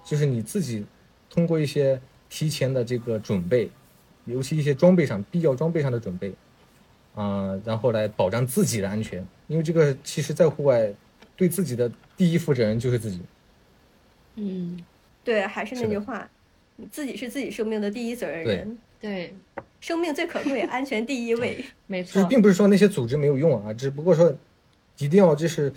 [0.03, 0.85] 就是你自己
[1.29, 3.71] 通过一些提前的这个准备，
[4.25, 6.33] 尤其一些装备上必要装备上的准备，
[7.15, 9.25] 啊、然后来保障自己的安全。
[9.47, 10.93] 因为这个其实，在户外，
[11.35, 13.21] 对自己的第一负责人就是自己。
[14.35, 14.79] 嗯，
[15.23, 16.29] 对，还是那句话，
[16.75, 19.33] 你自己是自己生命的第一责任人，对，
[19.79, 21.55] 生命最可贵，安全第一位。
[21.57, 22.23] 就是没错。
[22.25, 24.35] 并不是说那些组织没有用啊，只不过说
[24.97, 25.71] 一定要就是，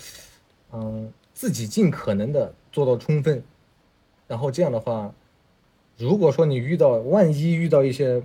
[0.73, 3.43] 嗯、自己尽可能的做到充分，
[4.27, 5.15] 然后这样的话，
[5.99, 8.23] 如果说你遇到万一遇到一些，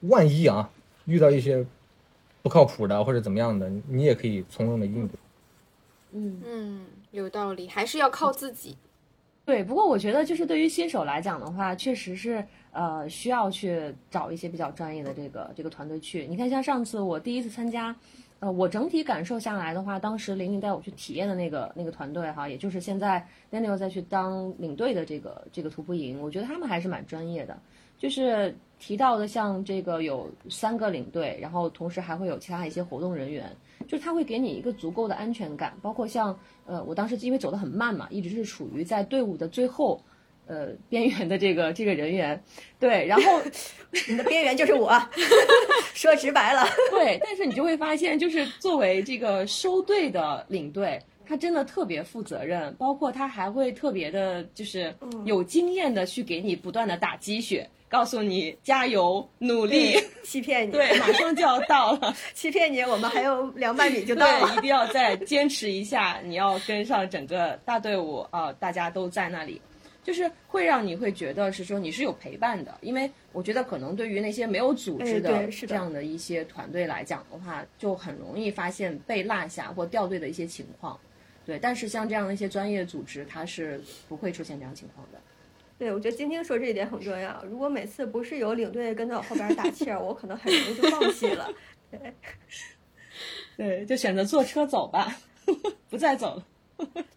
[0.00, 0.70] 万一啊
[1.06, 1.64] 遇到一些
[2.42, 5.18] 不靠谱的或者怎么样的，你也可以从容的应对。
[6.12, 8.76] 嗯，嗯，有道理，还是要靠自己。
[9.50, 9.64] 对。
[9.64, 16.24] 不过我觉得，就是对于新手来讲的话，确实是呃需要去找一些比较专业的这个这个团队去。
[16.28, 17.94] 你看，像上次我第一次参加
[18.38, 27.58] 呃，我整体感受下来的话，当时玲玲带我去体验的那个那个团队哈，也就是现在 Daniel 再去当领队的这个这个徒步营，我觉得他们还是蛮专业的。
[27.98, 33.44] 就是提到的像这个有三个领队，然后同时还会有其他一些活动人员，
[33.86, 35.76] 就是他会给你一个足够的安全感。
[35.82, 40.02] 包括像呃，我当时因为走得很慢嘛，一直是处于在队伍的最后。
[40.46, 42.42] 呃，边缘的这个这个人员，
[42.80, 43.40] 对，然后
[44.08, 44.90] 你的边缘就是我，
[45.94, 54.92] 说直白了，对，但是你就会发现，就是作为这个收队的领队，他真的特别负责任，包括他还会特别的，就是
[55.24, 69.60] 有经验的去给你不断的打鸡血，告诉你加油努力，欺骗你，对，马上就要到了， 欺骗你，我们还有两百米就到了，对一定要再坚持一下，你要跟上整个大队伍啊，大家都在那里。
[70.02, 80.98] 就是会让你会觉得是说你是有陪伴的，因为我觉得可能对于那些没有组织的这样的一些团队来讲的话，就很容易发现被落下或掉队的一些情况。
[81.44, 83.78] 对，但是像这样的一些专业组织，它是
[84.08, 85.20] 不会出现这样情况的。
[85.80, 87.42] 对，我觉得晶晶说这一点很重要。
[87.48, 91.50] 如果每次不是有领队跟在我后边打气儿，我可能很容易就放弃了。
[91.90, 92.14] 对，
[93.56, 95.16] 对，就选择坐车走吧，
[95.88, 96.46] 不再走了。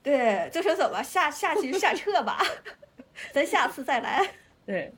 [0.01, 2.41] 对，坐车走吧，下下去下撤吧，
[3.33, 4.25] 咱下次再来。
[4.65, 4.93] 对，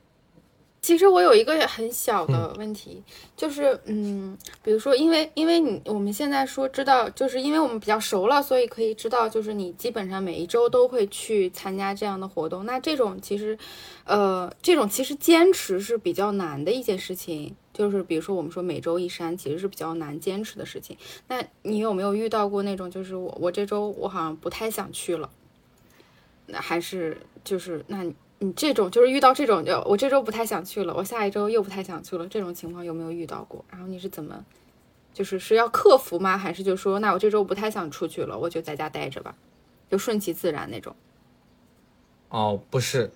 [0.86, 3.02] 其实我有一个很小的问题，
[3.36, 12.64] 就是嗯，比如说，因为因为你我们现在说知道，就是因为我们比较熟了，所以可以知道，就是你基本上每一周都会去参加这样的活动。
[12.64, 13.58] 那这种其实，
[14.04, 17.56] 呃，这种其实坚持是比较难的一件事情。
[17.72, 20.96] 就是比如说，我们说每周一山，其实是比较难坚持的事情。
[21.26, 25.28] 那你有没有遇到过那种，就是我我这周我好像不太想去了，
[26.46, 28.04] 那还是就是那
[28.38, 33.64] 你这种就是遇到这种，就我这周不太想去了，我下一周又不太想去了，这种情况有没有遇到过？
[33.70, 34.44] 然后你是怎么，
[35.14, 36.36] 就是是要克服吗？
[36.36, 39.34] 还是就说那我这周不太想出去了，我就在家待着吧，
[39.90, 40.94] 就顺其自然那种？
[42.28, 43.10] 哦，不是，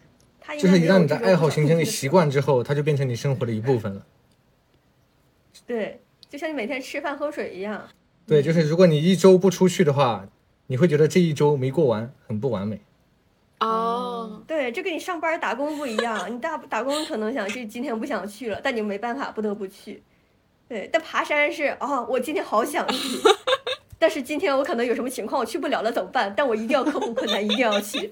[0.58, 4.06] 就是一旦你的爱好形成了习惯之后，它就变成你生活的一部分了。
[5.66, 6.00] 对，
[6.30, 7.86] 就像你每天吃饭喝水一样。
[8.26, 10.28] 对，就是如果你一周不出去的话，
[10.68, 12.80] 你会觉得这一周没过完，很不完美。
[13.60, 16.32] 哦，对，这跟你上班打工不一样。
[16.34, 20.02] 你打打工可能想这今天不想去了，但你没办法，不得不去。
[20.68, 23.18] 对，但爬山是哦，我今天好想去，
[23.98, 26.32] 但是今天我可能有什么情况，我去不了了，怎么办？
[26.36, 28.10] 但我一定要克服困难，一定要去。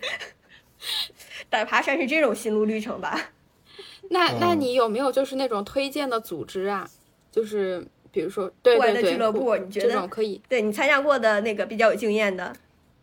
[1.48, 3.30] 但爬山是这种心路历程吧？
[4.10, 6.88] 那那你有没有就是那种推荐的组织啊？
[7.30, 10.40] 就是比如说，对对对，俱乐部，你觉得这种可以？
[10.48, 12.52] 对你参加过的那个比较有经验的，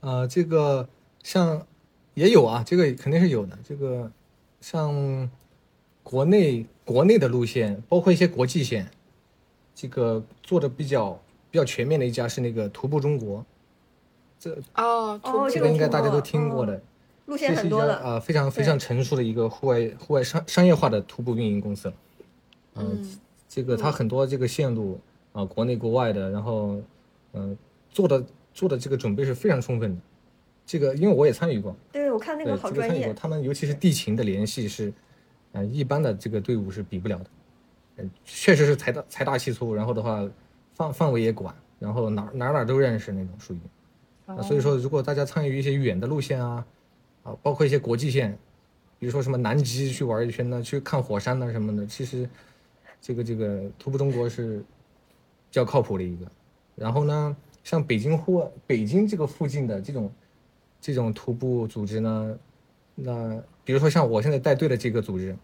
[0.02, 0.88] 呃，这个
[1.24, 1.66] 像
[2.16, 3.58] 也有啊，这个肯定是有的。
[3.64, 4.12] 这个
[4.60, 5.30] 像
[6.02, 8.90] 国内国内的路线，包括一些国际线，
[9.76, 13.46] 这个做的比较比较全面的一家是那个徒步中国。
[14.40, 16.82] 这哦哦，这个应该大家都听过的，
[17.28, 21.94] 路线很多的啊，非常非常成熟的一个户外户外商商业化的徒步运营公司了，
[22.76, 23.20] 嗯。
[23.48, 25.00] 这个它很多这个线路
[25.32, 26.82] 啊，国内国外的，然后
[27.32, 27.58] 嗯，
[27.90, 28.22] 做的
[28.54, 30.02] 做的这个准备是非常充分的。
[30.66, 33.14] 这个因为我也参与过，对我看那个好专业。
[33.14, 34.92] 他们尤其是地勤的联系是，
[35.54, 37.26] 嗯，一般的这个队伍是比不了的。
[37.98, 40.28] 嗯，确实是财大财大气粗，然后的话
[40.74, 43.60] 范范围也广，然后哪哪哪都认识那种属于。
[44.26, 46.66] 啊，所以说如果大家参与一些远的路线啊，
[47.24, 48.38] 啊，包括一些国际线，
[49.00, 52.30] 比如说什么南极去玩一圈呢，去看火山呢什么的，其实。
[53.02, 54.66] 这个这个徒步中国是比
[55.52, 56.26] 较靠谱的一个，
[56.74, 60.12] 然后呢，像北京户北京这个附近的这种
[60.86, 62.38] 这种徒步组织呢，
[62.94, 65.36] 那比如说像我现在带队的这个组织，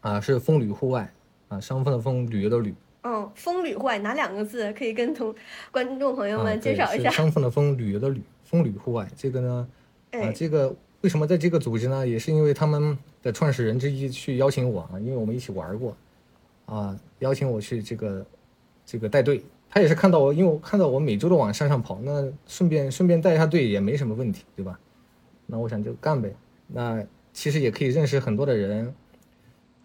[0.00, 1.12] 啊，是风旅户外
[1.48, 2.74] 啊，商风的风，旅游的旅。
[3.02, 4.72] 嗯，风旅户外哪两个字？
[4.72, 5.34] 可以跟同
[5.70, 7.10] 观众朋友们介绍一下。
[7.10, 9.06] 商风的风，旅游的旅，风旅户外。
[9.14, 9.68] 这个呢，
[10.12, 12.08] 啊，这个为什么在这个组织呢？
[12.08, 15.94] 也是因为他们的创始人之一去邀请我啊，因为我们一起玩过。
[16.64, 18.24] 啊，邀请我去这个，
[18.86, 19.44] 这个带队，
[19.74, 24.78] 他也是看到我，因为我看到我每周都往山上跑，那顺便顺便带一下队也没什么问题，对吧？
[25.46, 26.32] 那我想就干呗。
[26.68, 28.94] 那其实也可以认识很多的人，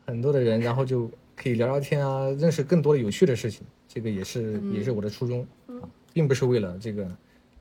[0.05, 3.65] 很多的人，然后就可以聊聊天啊，认识更多的有趣的事情。
[3.87, 5.81] 这个也是也是我的初衷啊，
[6.13, 7.09] 并不是为了这个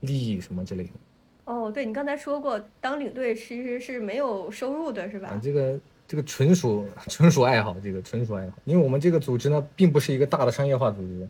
[0.01, 0.91] 利益什么之类的。
[1.45, 5.39] 哦，对你刚才说过，当领队其实是没有收入的，是吧？
[5.41, 5.79] 这个。
[6.07, 11.29] 这个纯属纯属爱好，这个纯属爱好，因为我们这个组织呢，并不是一个大的商业化组织，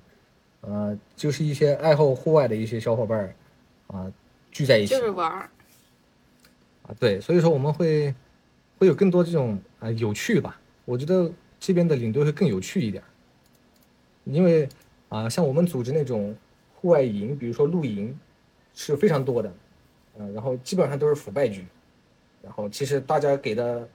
[0.62, 3.36] 呃，就是一些爱好户外的一些小伙伴儿，
[3.88, 4.12] 啊，
[4.51, 5.49] 聚在一起就是玩儿，
[6.84, 8.14] 啊，对，所以说我们会
[8.78, 13.03] 会有更多这种啊有趣吧，我觉得这边的领队会更有趣一点，
[14.26, 14.68] 因为
[15.07, 16.36] 啊，像我们组织那种
[16.76, 18.18] 户外营，比如说露营，
[18.74, 19.53] 是非常多的，
[20.18, 21.66] 嗯、然后基本上都是腐败局，
[22.43, 23.89] 然后其实大家给的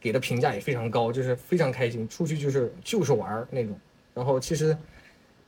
[0.00, 3.78] 给的评价也非常高，就是非常开心，出去就是就是玩儿那种，
[4.14, 4.76] 然后其实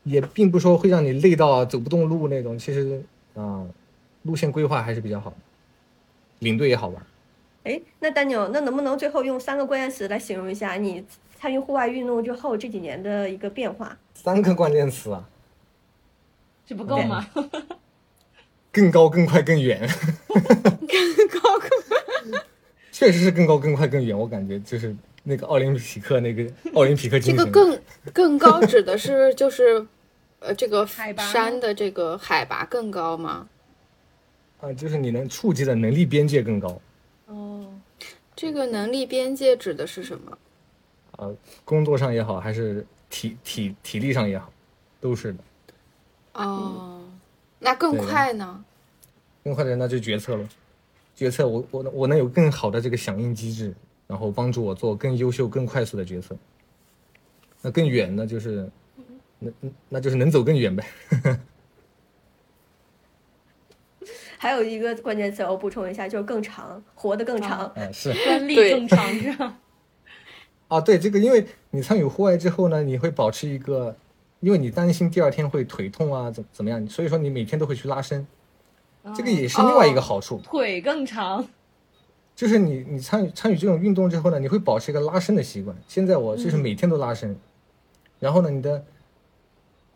[0.05, 3.03] 也并不说会让你累到走不动路那种，其实
[3.35, 3.67] 啊、
[4.23, 5.37] 路线规划还是比较好的，
[6.41, 7.03] 领队也好玩。
[7.65, 11.05] 哎，那丹牛，那能不能最后用三个关键词来形容一下你
[11.39, 13.97] 参与户外运动之后这几年的一个变化？
[14.15, 15.29] 三个关键词啊，
[16.67, 17.27] 这不够吗？
[18.73, 19.81] 更高、 更快、更远，
[20.29, 22.41] 更高更
[22.93, 24.17] 确实是更高、更快、更远。
[24.17, 24.95] 我感觉就是
[25.29, 27.45] 那个奥林匹克那个奥林匹克这精神。
[27.45, 27.81] 个更
[28.15, 29.87] 更高指的是就是
[30.41, 33.47] 呃这个海拔吗山的这个海拔更高吗？
[34.61, 36.81] 啊，就是你能触及的能力边界更高
[37.27, 37.69] 哦，
[38.35, 40.39] 这个能力边界指的是什么？
[41.13, 41.29] 啊，
[41.65, 44.51] 工作上也好，还是体体体力上也好，
[44.99, 45.39] 都是的。
[46.33, 47.03] 哦，
[47.59, 48.65] 那更快呢？
[49.45, 50.49] 更快的那就决策了，
[51.15, 53.75] 决策我我我能有更好的这个响应机制，
[54.09, 56.37] 然后帮助我做更优秀、更快速的决策。
[57.63, 58.69] 那更远呢，就是
[59.39, 60.85] 那那那就是能走更远呗。
[64.41, 67.67] 还有一个关键词我补充一下，就是更长，活得更长。
[67.67, 69.59] 啊，是专利对更长是吧？
[70.69, 73.97] 啊，对这个，因为你参与户外之后呢，你会保持一个，
[74.39, 78.25] 因为你担心第二天会腿痛啊，怎怎么样，所以说你每天都会去拉伸，
[79.17, 80.39] 这个也是另外一个好处。
[80.45, 81.45] 腿更长，
[82.39, 85.77] 就是你你参与参与这种运动之后呢，你会保持一个拉伸的习惯。
[85.89, 87.37] 现在我就是每天都拉伸，
[88.21, 88.85] 然后呢，你的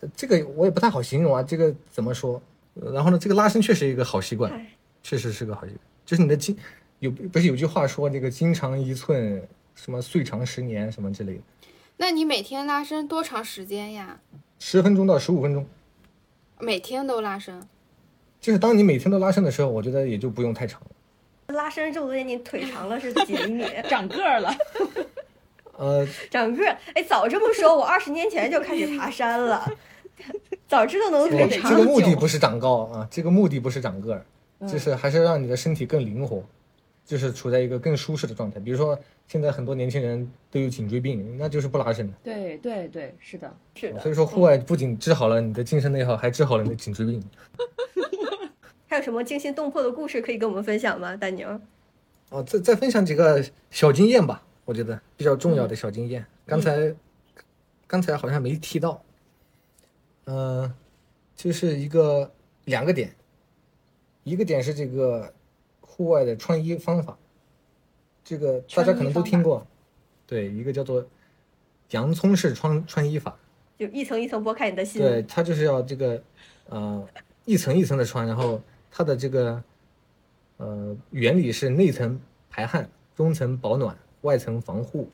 [0.00, 2.42] 呃这个我也不太好形容啊，这个怎么说？
[2.74, 4.66] 呃然后呢，这个拉伸确实一个好习惯，哎
[5.04, 5.80] 确实是个好习惯。
[6.04, 6.58] 就是你的筋
[6.98, 9.40] 有不是有句话说这个筋长一寸，
[9.76, 11.42] 什么岁长十年什么之类的，
[11.96, 14.18] 那你每天拉伸多长时间呀？
[14.58, 15.64] 十分钟到十五分钟。
[16.58, 17.62] 每天都拉伸？
[18.40, 20.86] 就是当你每天都拉伸的时候，我觉得也就不用太长了。
[21.52, 23.64] 拉伸这么多年，你腿长了是 几厘米？
[23.88, 24.54] 长个儿了。
[25.76, 26.76] 呃， 长个儿？
[26.94, 29.66] 哎，早这么说，我二十年前就开始爬山了，
[30.68, 34.24] 早知道能我腿长这个目的不是长高啊，这个目的不是长个儿，
[34.68, 36.44] 就是还是让你的身体更灵活，
[37.06, 38.60] 就是处在一个更舒适的状态。
[38.60, 42.12] 比如说，现在很多年轻人都有颈椎病，那就是不拉伸的。
[42.22, 43.52] 对对对，是的。
[43.74, 44.00] 是的。
[44.00, 47.22] 所以说，户外不仅治好了你的精神内耗，还治好了你的颈椎病。
[48.92, 51.48] 还有什么惊心动魄的故事可以跟我们分享吗，丹宁？
[52.28, 56.22] 哦，再再分享几个小经验吧，我觉得比较重要的小经验。
[56.44, 56.94] 刚才
[57.86, 59.02] 刚才好像没提到，
[60.26, 60.70] 嗯、
[61.34, 62.30] 就是一个
[62.66, 63.16] 两个点，
[64.24, 65.32] 一个点是这个
[65.80, 67.16] 户外的穿衣方法，
[68.22, 69.66] 这个大家可能都听过，
[70.26, 71.02] 对，一个叫做
[71.92, 73.34] 洋葱式穿穿衣法，
[73.78, 75.00] 就一层一层剥开你的心。
[75.00, 76.22] 对，它就是要这个
[76.68, 77.08] 呃
[77.46, 78.60] 一层一层的穿，然后
[78.92, 79.64] 它的这个
[80.58, 82.20] 呃原理是内层
[82.50, 85.08] 排汗，中层保暖，外层防护。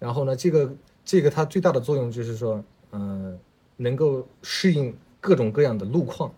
[0.00, 0.74] 然后呢，这个
[1.04, 3.38] 这个它最大的作用就是说，呃，
[3.76, 6.34] 能够适应各种各样的路况、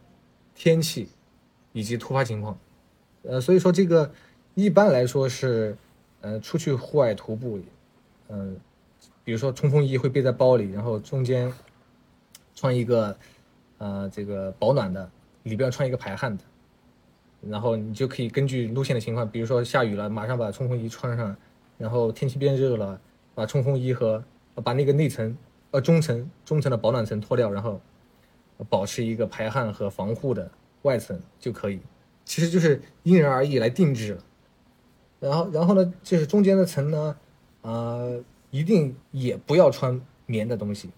[0.55, 1.09] 天气
[1.72, 2.59] 以及突发情况。
[3.22, 4.12] 呃，所以说这个
[4.55, 5.74] 一般来说是，
[6.20, 7.59] 呃，出去户外徒步，
[8.28, 8.55] 呃，
[9.24, 11.51] 比如说冲锋衣会背在包里，然后中间
[12.55, 13.16] 穿一个
[13.78, 15.11] 呃这个保暖的，
[15.45, 16.45] 里边要穿一个排汗的，
[17.49, 21.34] 然后你就可以根据路线的情况，比如说下雨了，马上把冲锋衣穿上，
[21.78, 23.00] 然后天气变热了，
[23.34, 24.22] 把冲锋衣和
[24.62, 25.37] 把那个内层
[25.71, 27.80] 呃中层中层的保暖层脱掉，然后
[28.68, 30.50] 保持一个排汗和防护的
[30.83, 31.80] 外层就可以。
[32.25, 34.25] 其实就是因人而异来定制了。
[35.21, 37.16] 然后然后呢，就是中间的层呢，
[37.62, 40.91] 呃，一定也不要穿棉的东西，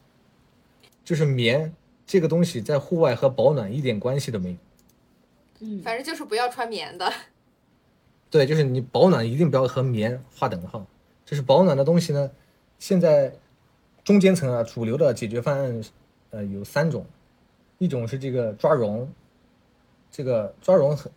[1.04, 1.72] 就是棉
[2.06, 4.56] 这个东西在户外和保暖一点关系都没有。
[5.60, 7.12] 嗯，反正就是不要穿棉的。
[8.30, 10.86] 对，就是你保暖一定不要和棉划等号。
[11.24, 12.30] 就是保暖的东西呢，
[12.78, 13.32] 现在
[14.04, 15.82] 中间层啊，主流的解决方案
[16.30, 17.04] 呃有三种，
[17.78, 19.12] 一种是这个抓绒，
[20.10, 21.10] 这个抓绒很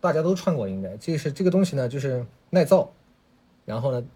[0.00, 2.92] 大家都穿过应该，这是这个东西呢就是耐造，
[3.64, 4.06] 然后呢，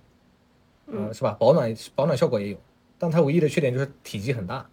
[0.86, 1.32] 呃是吧？
[1.40, 2.58] 保暖保暖效果也有，
[2.98, 4.68] 但它唯一的缺点就是体积很大，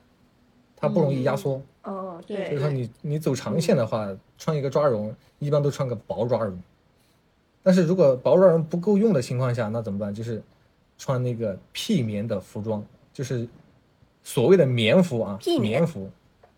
[0.76, 1.62] 它不容易压缩。
[1.84, 6.60] 哦，对对所以说你你走长线的话，穿一个抓绒，一般都穿个薄抓绒。
[7.62, 10.14] 但是如果薄抓绒不够用的情况下，那怎么办？
[10.14, 10.42] 就是
[10.98, 12.84] 穿那个屁棉的服装，
[13.14, 13.48] 就是
[14.24, 16.10] 所谓的棉服啊，媲棉棉服，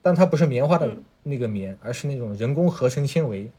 [0.01, 3.51] 但它不是棉花的嗯那个棉，而是那种人工合成纤维，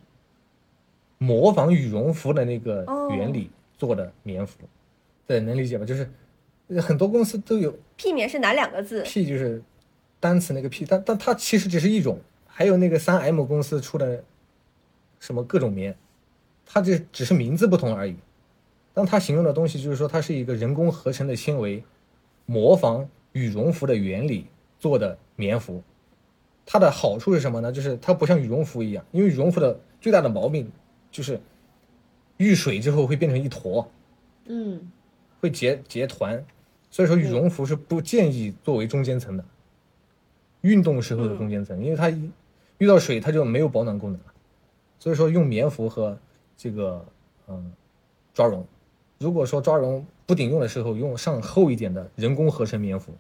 [1.19, 4.59] 模仿羽绒服的那个哦原理做的棉服。
[5.27, 5.85] 对，能理解吧？
[5.85, 6.11] 就是
[6.69, 9.03] 呃很多公司都有屁棉是哪两个字？
[9.03, 9.63] 屁就是
[10.21, 14.25] 单词那个 P，，但但它其实只是一种，还有那个三 M 公司出的
[15.21, 15.97] 什么各种棉，
[16.67, 18.17] 它这只是名字不同而已。
[18.95, 21.85] 但它形容的东西就是说，它是一个人工合成的纤维，
[22.47, 24.47] 模仿羽绒服的原理
[24.79, 25.83] 做的棉服。
[26.67, 27.71] 它的好处是什么呢？
[27.71, 30.71] 就是它不像羽绒服一样，因为羽绒服的最大的毛病
[31.13, 31.41] 就是
[32.39, 33.89] 遇水之后会变成一坨，
[34.47, 34.91] 嗯
[35.41, 36.45] 会结结团，
[36.91, 39.45] 所以说羽绒服是不建议作为中间层的。
[40.63, 42.31] 运动时候的中间层，因为它一
[42.79, 44.27] 遇到水它就没有保暖功能了，
[44.99, 46.19] 所以说用棉服和
[46.57, 47.05] 这个
[47.47, 47.73] 嗯
[48.35, 48.67] 抓绒。
[49.19, 53.13] 如果说抓绒不顶用的时候，用上厚一点的人工合成棉服，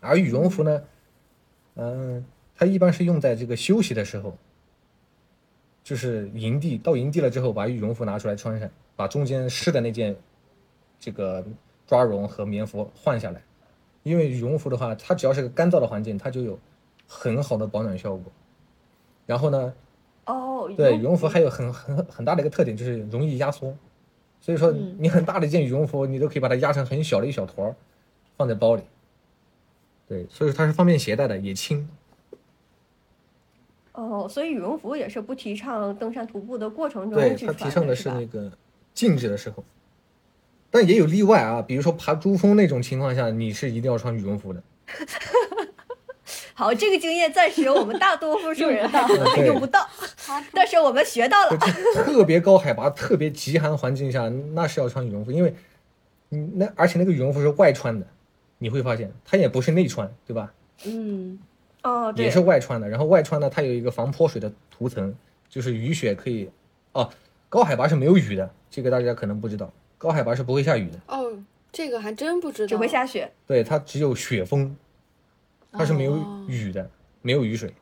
[0.00, 0.82] 而羽绒服呢，
[1.74, 2.24] 嗯、
[2.54, 4.36] 它一般是用在这个休息的时候，
[5.82, 10.14] 就是营地到营地了之后，把羽绒服拿出来穿上，把中间湿的那件
[11.00, 11.44] 这个
[11.86, 13.42] 抓绒和棉服换下来，
[14.04, 16.56] 因为羽绒服的话，它只要是个干燥的环境，它就有
[17.08, 18.30] 很好的保暖效果。
[19.26, 19.74] 然后呢，
[20.26, 23.76] 哦，对羽绒服还有很很很大的一个特点就是容易压缩，
[24.40, 27.74] 所以说嗯你很大的一件羽绒服，你都可以把它压成很小的一小坨儿，
[28.36, 28.82] 放在包里。
[30.06, 31.88] 对，所以说它是方便携带的，也轻。
[33.92, 38.52] 哦，所以羽绒服也是不提倡登山徒步的过程中对，去穿它提倡的是那个
[38.92, 39.64] 静止的时候，
[40.74, 44.60] 但也有例外啊，比如说爬珠峰那种情况下，你是一定要穿羽绒服的。
[46.52, 49.88] 好，这个经验暂时我们大多数人还用不到，
[50.52, 51.56] 但是我们学到了。
[51.94, 55.54] 特别高海拔、特别极寒环境下，那是要穿羽绒服，因为
[56.30, 58.04] 你那而且那个羽绒服是外穿的，
[58.58, 60.52] 你会发现它也不是内穿，对吧？
[60.84, 61.38] 嗯
[61.84, 62.88] 哦，对也，是外穿的。
[62.88, 65.14] 然后外穿呢，它有一个防泼水的涂层，
[65.48, 66.50] 就是雨雪可以
[66.90, 67.08] 哦。
[67.48, 69.72] 高海拔是没有雨的，这个大家可能不知道，
[70.04, 72.66] 高海拔是不会下雨的，哦，这个还真不知道。
[72.68, 73.32] 只会下雪。
[73.46, 74.76] 对，它只有雪峰，
[75.72, 76.90] 它是没有哦雨的，
[77.22, 77.72] 没有雨水。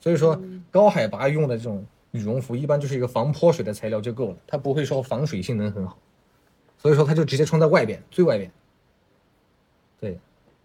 [0.00, 0.40] 所以说
[0.70, 5.98] 高海拔用的这种羽绒服，一般就是一个防泼水的材料就够了，它不会说防水性能很好，
[6.78, 8.50] 所以说它就直接穿在外边，最外边。
[10.00, 10.18] 对，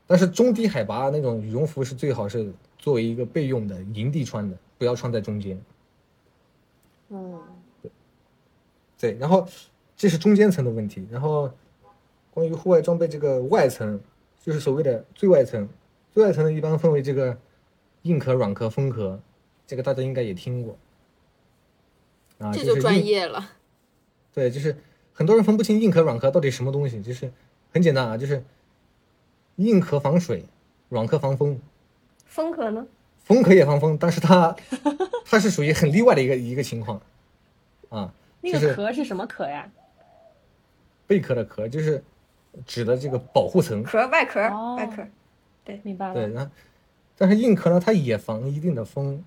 [0.08, 5.62] 但是中低海拔那种羽绒服是最好是作为一个备用的营地穿的，不要穿在中间。
[7.10, 7.38] 嗯
[8.98, 9.46] 对，然后
[10.02, 11.52] 这是中间层的问题，然后
[12.32, 14.02] 关于户外装备这个外层，
[14.42, 15.70] 就是所谓的最外层，
[16.12, 17.38] 最外层呢一般分为这个
[18.02, 19.20] 硬壳、软壳、风壳，
[19.68, 20.76] 这个大家应该也听过。
[22.40, 23.52] 啊，这就专业了。
[24.34, 24.76] 对，就是
[25.14, 27.32] 很多人分不清硬壳、软壳到底什么东西，就是
[27.72, 28.44] 很简单啊，就是
[29.58, 30.46] 硬壳防水，
[30.90, 31.62] 软壳防风，
[32.26, 32.88] 风壳呢？
[33.24, 34.56] 风壳也防风，但是它
[35.26, 37.00] 它是属于很例外的一个一个情况
[37.90, 38.12] 啊，
[38.42, 39.72] 那个壳是什么壳呀？
[41.12, 42.02] 贝壳的壳就是
[42.66, 43.84] 指的这个保护层。
[43.84, 45.06] 壳外壳，哦外壳。
[45.66, 46.30] 对明白对，了。
[46.30, 46.52] 然后
[47.18, 49.22] 但是硬壳呢，它也防一定的风，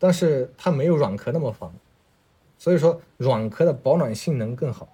[0.00, 1.72] 但是它没有软壳那么防，
[2.58, 4.88] 所以说软壳的保暖性能更好，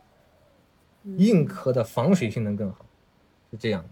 [1.16, 2.85] 硬壳的防水性能更好，
[3.51, 3.82] 是这样。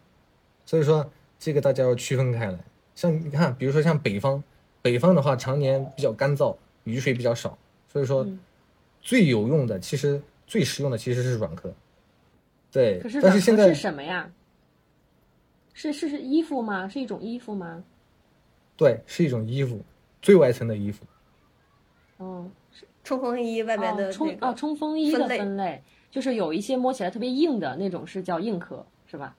[0.66, 2.58] 所以说这个大家要区分开来。
[2.94, 4.44] 像你看，比如说像北方，
[4.82, 6.54] 北方的话常年比较干燥，
[6.84, 7.56] 雨水比较少，
[7.90, 8.38] 所以说嗯
[9.00, 10.22] 最有用的，其实
[10.52, 11.72] 最实用的其实是软壳。
[12.70, 14.30] 对，可是软壳但是现在是什么呀？
[15.72, 16.86] 是是是衣服吗？
[16.86, 17.82] 是一种衣服吗？
[18.76, 19.82] 对是一种衣服，
[20.20, 21.06] 最外层的衣服。
[22.18, 22.50] 哦，
[23.02, 29.34] 冲锋衣外面的哦冲那个哦冲锋衣的分类，就是有一些摸起来特别硬的那种是叫硬壳，是吧？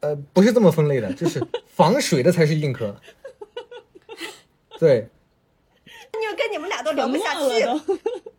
[0.00, 2.98] 呃，不是这么分类的，就是防水的才是硬壳。
[4.80, 5.06] 对，
[6.12, 7.78] 就跟你们俩都聊不下去了。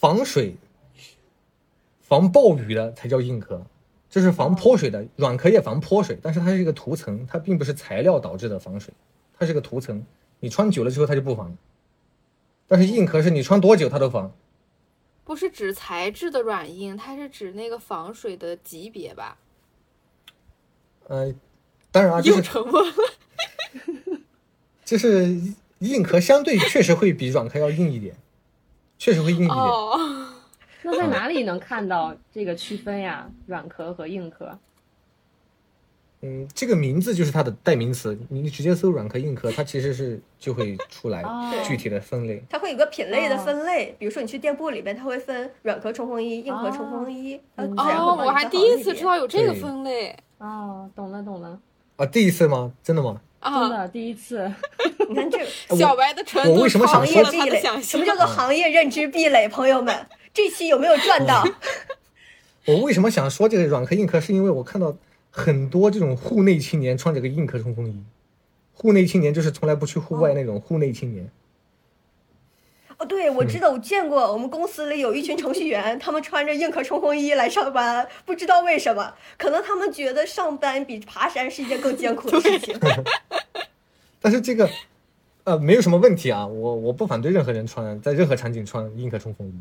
[0.00, 0.54] 防水、
[2.00, 3.60] 防暴雨的才叫硬壳，
[4.08, 5.04] 就是防泼水的。
[5.16, 8.94] 软壳也防泼水，但是它是一个涂层，它并不是材料导致的防水，
[9.36, 10.06] 它是个涂层。
[10.38, 11.56] 你穿久了之后它就不防了。
[12.68, 14.32] 但是硬壳是你穿多久它都防。
[15.24, 19.36] 不是指材质的软硬，它是指那个防水的级别吧？
[21.08, 21.34] 呃，
[21.90, 22.92] 当然啊，就又是沉默了。
[24.86, 25.36] 就是
[25.80, 28.16] 硬壳相对确实会比软壳要硬一点，
[28.98, 29.56] 确实会硬一点。
[29.56, 29.98] 哦，
[30.82, 33.30] 那在哪里能看到这个区分呀？
[33.46, 34.58] 软壳和硬壳？
[36.20, 42.42] 嗯，这个名字就是它的代名词，你直接搜软壳、硬壳，它其实是就会出来哦具体的分类。
[42.50, 51.60] 它会有个品类的哦分类，比如说你去店铺里边，它会分软壳冲锋衣、硬壳冲锋衣，哦，我还第一次知道有这个分类哦，懂了懂了，
[51.94, 52.72] 啊，第一次吗？
[52.82, 53.20] 真的吗？
[53.40, 53.68] 真啊！
[53.68, 54.50] 的第一次。
[55.08, 55.44] 你看这个
[55.76, 58.04] 小白的程度我为什么想行业壁垒，什么。
[58.04, 59.48] 叫做行业认知壁垒？
[59.48, 59.94] 朋友们，
[60.34, 61.44] 这期有没有赚到？
[62.66, 64.94] 我为什么想说这个软壳、硬壳，是因为我看到
[65.30, 67.94] 很多这种户内青年穿着个硬壳冲锋衣，
[68.74, 71.30] 户内青年就是从来不去户外那种户内青年。
[72.98, 82.76] 哦，对，我知道，我见过，我们公司里有一群程序员，他们穿着硬壳冲锋衣来上班，不知道为什么，可能他们觉得上班比爬山是一件更艰苦的事情。
[84.20, 84.68] 但是这个，
[85.44, 89.52] 呃，没有什么问题啊，我我不反对任何人穿在任何场景穿硬壳冲锋衣，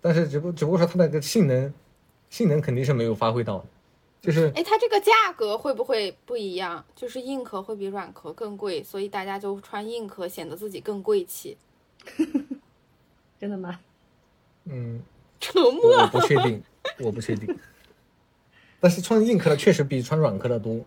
[0.00, 1.70] 但是只不只不过说它那个性能，
[2.30, 3.64] 性能肯定是没有发挥到的，
[4.22, 6.82] 就是哎，它这个价格会不会不一样？
[6.96, 11.58] 就是硬壳会比软壳更贵，所以大家就穿硬壳显得自己更贵气。
[13.40, 13.80] 真的吗？
[14.64, 15.00] 嗯，
[15.40, 15.96] 沉我默。
[15.98, 16.62] 我不确定，
[17.00, 17.58] 我不确定。
[18.80, 20.84] 但是穿硬壳的确实比穿软壳的多，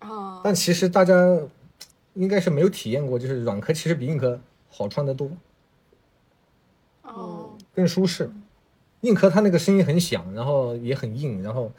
[0.00, 1.14] 哦，但其实大家
[2.14, 4.40] 应该是没有体验过，就是软壳其实比硬壳
[4.70, 5.30] 好穿得多，
[7.02, 8.30] 哦，更舒适。
[9.02, 11.72] 硬壳它那个声音很响，然后也很硬，然后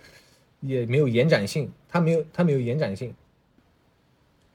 [0.60, 3.16] 也没有延展性，它没有它没有延展性。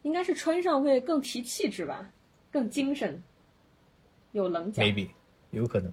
[0.02, 2.10] 应该是穿上会更提气质吧，
[2.52, 3.20] 更精神，
[4.38, 4.82] 有棱角。
[4.82, 5.08] maybe
[5.50, 5.92] 有可能。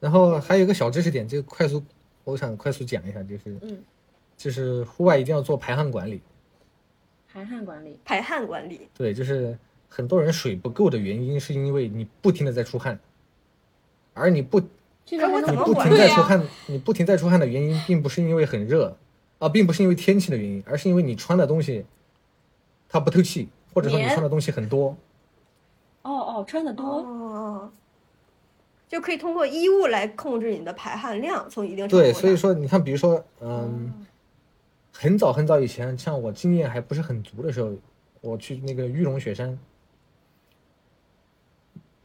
[0.00, 1.82] 然后还有一个小知识点，就快速，
[2.24, 3.82] 我想快速讲一下，就是嗯，
[4.36, 6.20] 就是户外一定要做排汗管理。
[7.30, 9.58] 排汗管理，排汗管理，对，就是
[9.88, 12.98] 很多人水不够的原因，是因为你不停的在出汗，
[14.14, 14.60] 而你不
[15.04, 18.96] 这个还可我怎么你不管停在出汗，你不停在出汗的原因，并不是因为很热
[19.38, 21.84] 啊，并不是因为天气的原因，而是因为你穿的东西
[22.88, 24.96] 它不透气，或者说你穿的东西很多。
[26.08, 27.70] 哦哦，穿的多，哦，
[28.88, 34.06] 就可以通过衣物来控制你的排汗量，从一定程度对，所以说你看，比如说，嗯，
[34.92, 37.72] 很早很早以前，像我经验还不是很足的时候，
[38.20, 39.58] 我去那个玉龙雪山，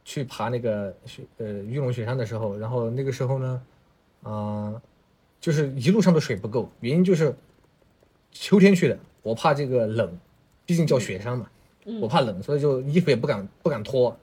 [0.04, 3.62] 去爬那个雪呃玉龙雪山的时候，然后那个时候呢，
[4.22, 4.82] 啊、
[5.40, 7.34] 就是一路上的水不够，原因就是
[8.30, 10.18] 秋天去的，我怕这个冷，
[10.66, 11.50] 毕竟叫雪山嘛，
[12.00, 14.16] 我怕冷，所以就衣服也不敢不敢脱，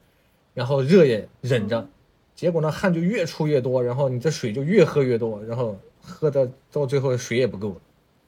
[0.54, 1.88] 然后热也忍着，
[2.36, 7.76] 结果呢汗就越出越多，然后你这水就越喝越多，然后喝的到最后水也不够了。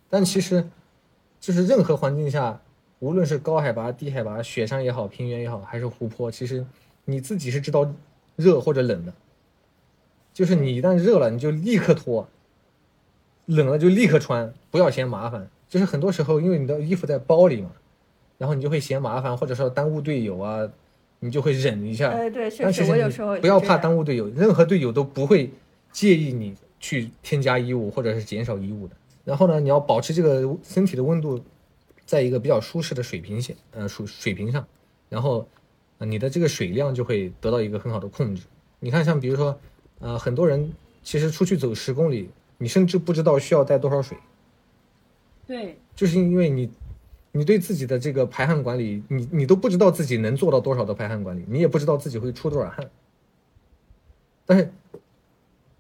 [0.10, 0.64] 但其实，
[1.40, 2.62] 就是任何环境下，
[3.00, 6.66] 无论是高海拔、低海拔、雪山也好、平原也好，还是湖泊，其实
[7.06, 7.92] 你自己是知道
[8.36, 9.14] 热或者冷的。
[10.34, 12.28] 就是你一旦热了，你就立刻脱；
[13.46, 15.50] 冷了就立刻穿，不要嫌麻烦。
[15.68, 17.72] 就是很多时候，因为你的衣服在包里嘛，
[18.44, 20.70] 然后你就会嫌麻烦，或者说耽误队友啊，
[21.22, 22.10] 你就会忍一下。
[22.10, 25.50] 哎，对，确实，但其实你我有时候也不要怕耽误队友，任何队友都不会
[25.94, 28.96] 介意你去添加衣物或者是减少衣物的。
[29.24, 31.42] 然后呢，你要保持这个身体的温度
[32.06, 34.68] 在一个比较舒适的水平线，呃，水水平上，
[35.08, 35.48] 然后、
[36.00, 38.44] 呃你的这个水量就会得到一个很好的控制。
[38.82, 39.58] 你看，像比如说，
[40.00, 44.18] 呃，很多人其实出去走十公里，你甚至不知道需要带多少水，
[45.48, 46.70] 对，就是因为你，
[47.36, 52.88] 你对自己的这个排汗管理，你你都不知道自己能做到多少的排汗管理，你也不知道自己会出多少汗。
[54.46, 54.72] 但是，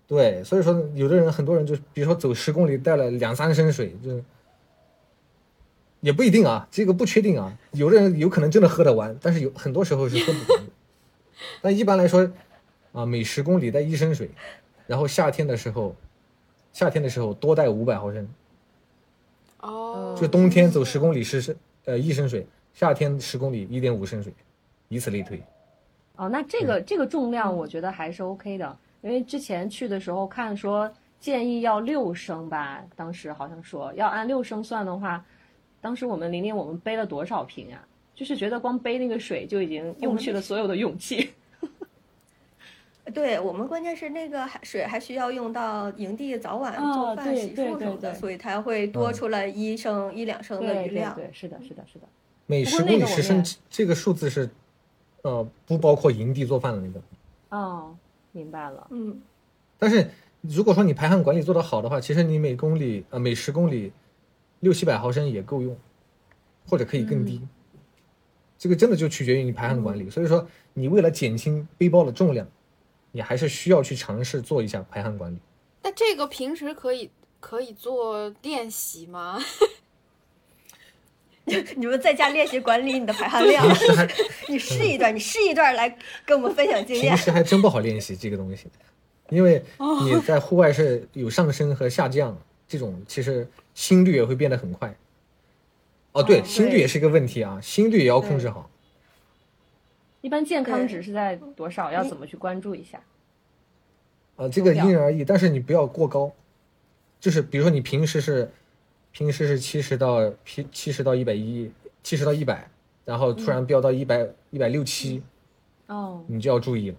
[0.07, 4.19] 对，所以说有的人，很多人就比如说走十公里带了两三升水，就
[6.01, 7.55] 也不一定啊，这个不确定啊。
[7.73, 10.71] 有的人有可能真的喝得完，但是有很多时候是喝不完的。
[11.61, 12.31] 但一般来说，
[12.93, 14.31] 啊，每十公里带一升水，
[14.87, 15.95] 然后夏天的时候，
[16.71, 18.27] 夏天的时候多带五百毫升。
[19.63, 24.31] 哦，就冬天走十公里是是呃一升水，夏天十公里一点五升水，
[24.89, 25.41] 以此类推。
[26.17, 35.25] 哦，那这个这个重量我觉得还是 OK 的，因为之前去的时候看说建议要六升吧，当时好像说要按六升算的话，
[35.79, 37.81] 当时我们玲玲我们背了多少瓶啊？
[38.13, 41.31] 就是觉得光背那个水就已经用去了所有的勇气。
[43.13, 51.13] 对我们关键是那个还水还需要用到营地早晚哦做饭、对洗漱什么的，所以才会多嗯出来一升、一两升的余量。
[51.13, 52.05] 对对，是的，是的，是的。
[52.45, 54.49] 每十公里十升这个数字是，
[55.23, 57.01] 呃，不包括营地做饭的那个。
[57.49, 57.95] 哦，
[58.31, 58.87] 明白了。
[58.91, 59.21] 嗯，
[59.77, 60.09] 但是
[60.41, 63.91] 如果说你排汗管理做得好的话，其实你每公里呃每十公里
[64.61, 65.75] 六七百毫升也够用，
[66.67, 67.41] 或者可以更低。
[68.57, 70.09] 这个真的就取决于你排汗管理。
[70.09, 72.47] 所以说，你为了减轻背包的重量，
[73.13, 75.37] 你还是需要去尝试做一下排汗管理。
[75.81, 77.09] 那这个平时可以
[77.39, 79.39] 可以做练习吗？
[81.75, 83.67] 你们在家练习管理你的排汗量
[84.47, 85.89] 你试一段，你试一段来
[86.25, 87.17] 跟我们分享经验平验。
[87.17, 88.67] 时还真不好练习这个东西，
[89.29, 89.61] 因为
[90.05, 94.95] 你在户外是有上升和下降，这种其实心率也会变得很快。
[96.13, 98.69] 哦，对，哦心率也是一个问题啊，心率也要控制好。
[100.23, 101.91] 一般健康值是在多少？
[101.91, 102.97] 要怎么去关注一下？
[104.37, 106.31] 啊，这个因人而异，但是你不要过高。
[107.19, 108.49] 就是比如说你平时是
[109.11, 111.69] 平时是七十到七七十到一百一，
[112.03, 112.69] 七十到一百，
[113.03, 115.21] 然后突然飙到一百一百六七，
[115.87, 116.97] 哦，你就要注意了。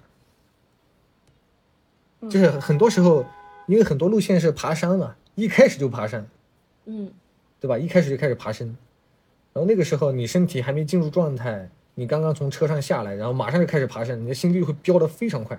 [2.29, 3.25] 就是很多时候，
[3.67, 6.29] 因为很多路线是爬山嘛，一开始就爬山，
[6.85, 7.11] 嗯
[7.59, 7.79] 对吧？
[7.79, 8.69] 一开始就开始爬升，
[9.55, 15.59] 然后那个时候你身体还没进入状态，你刚刚从车上下来，然后马上就开始爬山，你的心率会飙得非常快。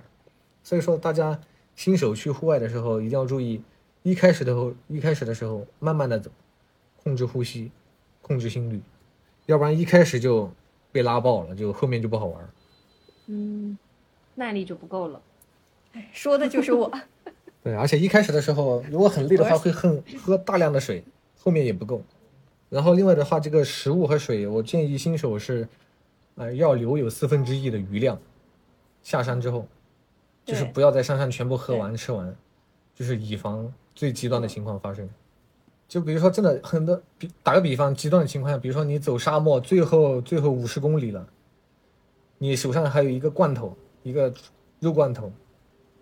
[0.62, 1.40] 所以说，大家
[1.74, 3.62] 新手去户外的时候一定要注意，
[4.02, 6.30] 一开始的时候，一开始的时候慢慢的走，
[7.02, 7.70] 控制呼吸，
[8.20, 8.80] 控制心率，
[9.46, 10.50] 要不然一开始就
[10.92, 12.50] 被拉爆了，就后面就不好玩儿。
[13.26, 13.78] 嗯，
[14.34, 15.20] 耐力就不够了。
[16.12, 16.92] 说的就是我。
[17.62, 21.02] 对，而且一开始的时候，如果很累的话，会很喝大量的水，
[21.38, 22.02] 后面也不够。
[22.68, 25.66] 然后另外的话，这个食物和水，我建议新手是，
[26.36, 28.18] 呃，要留有四分之一的余量，
[29.02, 29.66] 下山之后，
[30.44, 32.34] 就是不要在山上全部喝完吃完，
[32.94, 35.08] 就是以防最极端的情况发生。
[35.88, 41.26] 就比如说，真的很多，比打个比方，极端的情况下，比如说你走沙漠，最后最后五十公里了，
[42.38, 44.34] 你手上还有一个罐头，一个
[44.80, 45.32] 肉罐头，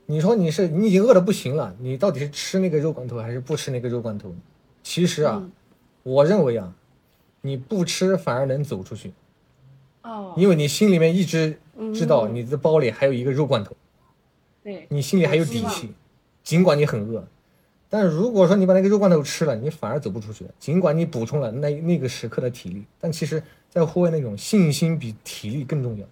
[0.07, 4.35] 你说你是你已经饿得不行了，你到底是吃那个肉罐头还是不吃那个肉罐头？
[4.83, 5.53] 其实啊，嗯
[6.03, 6.75] 我认为啊，
[7.43, 9.13] 你不吃反而能走出去，
[10.05, 11.59] 哦，因为你心里面一直
[11.93, 13.75] 知道嗯你的包里还有一个肉罐头，
[14.63, 15.91] 对，你心里还有底气，
[16.43, 17.27] 尽管你很饿。
[17.91, 20.45] 但是如果说你把那个肉罐头吃了，你反而走不出去。
[20.59, 26.07] 尽管你补充了那那个时刻的体力，但其实，在户外那种信心比体力更重要，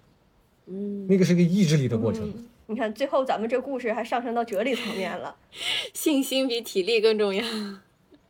[0.66, 2.28] 嗯，那个是个意志力的过程。
[2.28, 5.35] 嗯你看，最后咱们这故事还上升到哲理层面了。
[5.93, 7.44] 信心比体力更重要。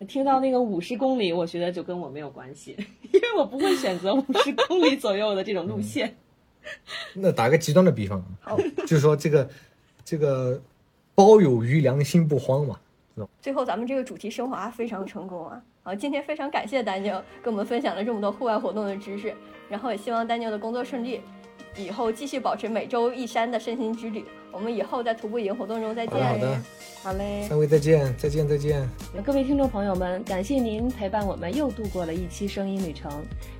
[0.08, 2.74] 听到那个五十公里，我觉得就跟我没有关系，
[3.12, 6.16] 因为我不会选择五十公里左右的这种路线。
[7.14, 8.56] 那打个极端的比方啊，好，
[8.86, 9.48] 就是说这个
[10.04, 10.60] 这个
[11.14, 12.78] 包有余粮，心不慌嘛。
[13.40, 15.62] 最后咱们这个主题升华非常成功啊！
[15.82, 19.34] 好，今天非常感谢丹尼尔跟我们分享了这么多户外活动的知识，
[19.68, 21.20] 然后也希望丹尼尔的工作顺利，
[21.76, 24.24] 以后继续保持每周一山的身心之旅。
[24.50, 26.22] 我们以后在徒步营活动中再见。
[26.22, 26.62] 好的
[27.02, 27.46] 好嘞。
[27.48, 28.86] 三位再见，再见再见。
[29.24, 33.10] 各位听众朋友们，感谢您陪伴我们又度过了一期声音旅程。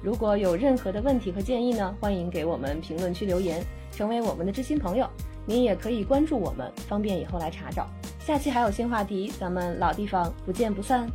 [0.03, 5.09] 如果有任何的问题和建议呢，欢迎给我们评论区留言，成为我们的知心朋友。
[5.47, 7.89] 您也可以关注我们，方便以后来查找。
[8.21, 11.09] 下期还有新话题，咱们老地方不见不散。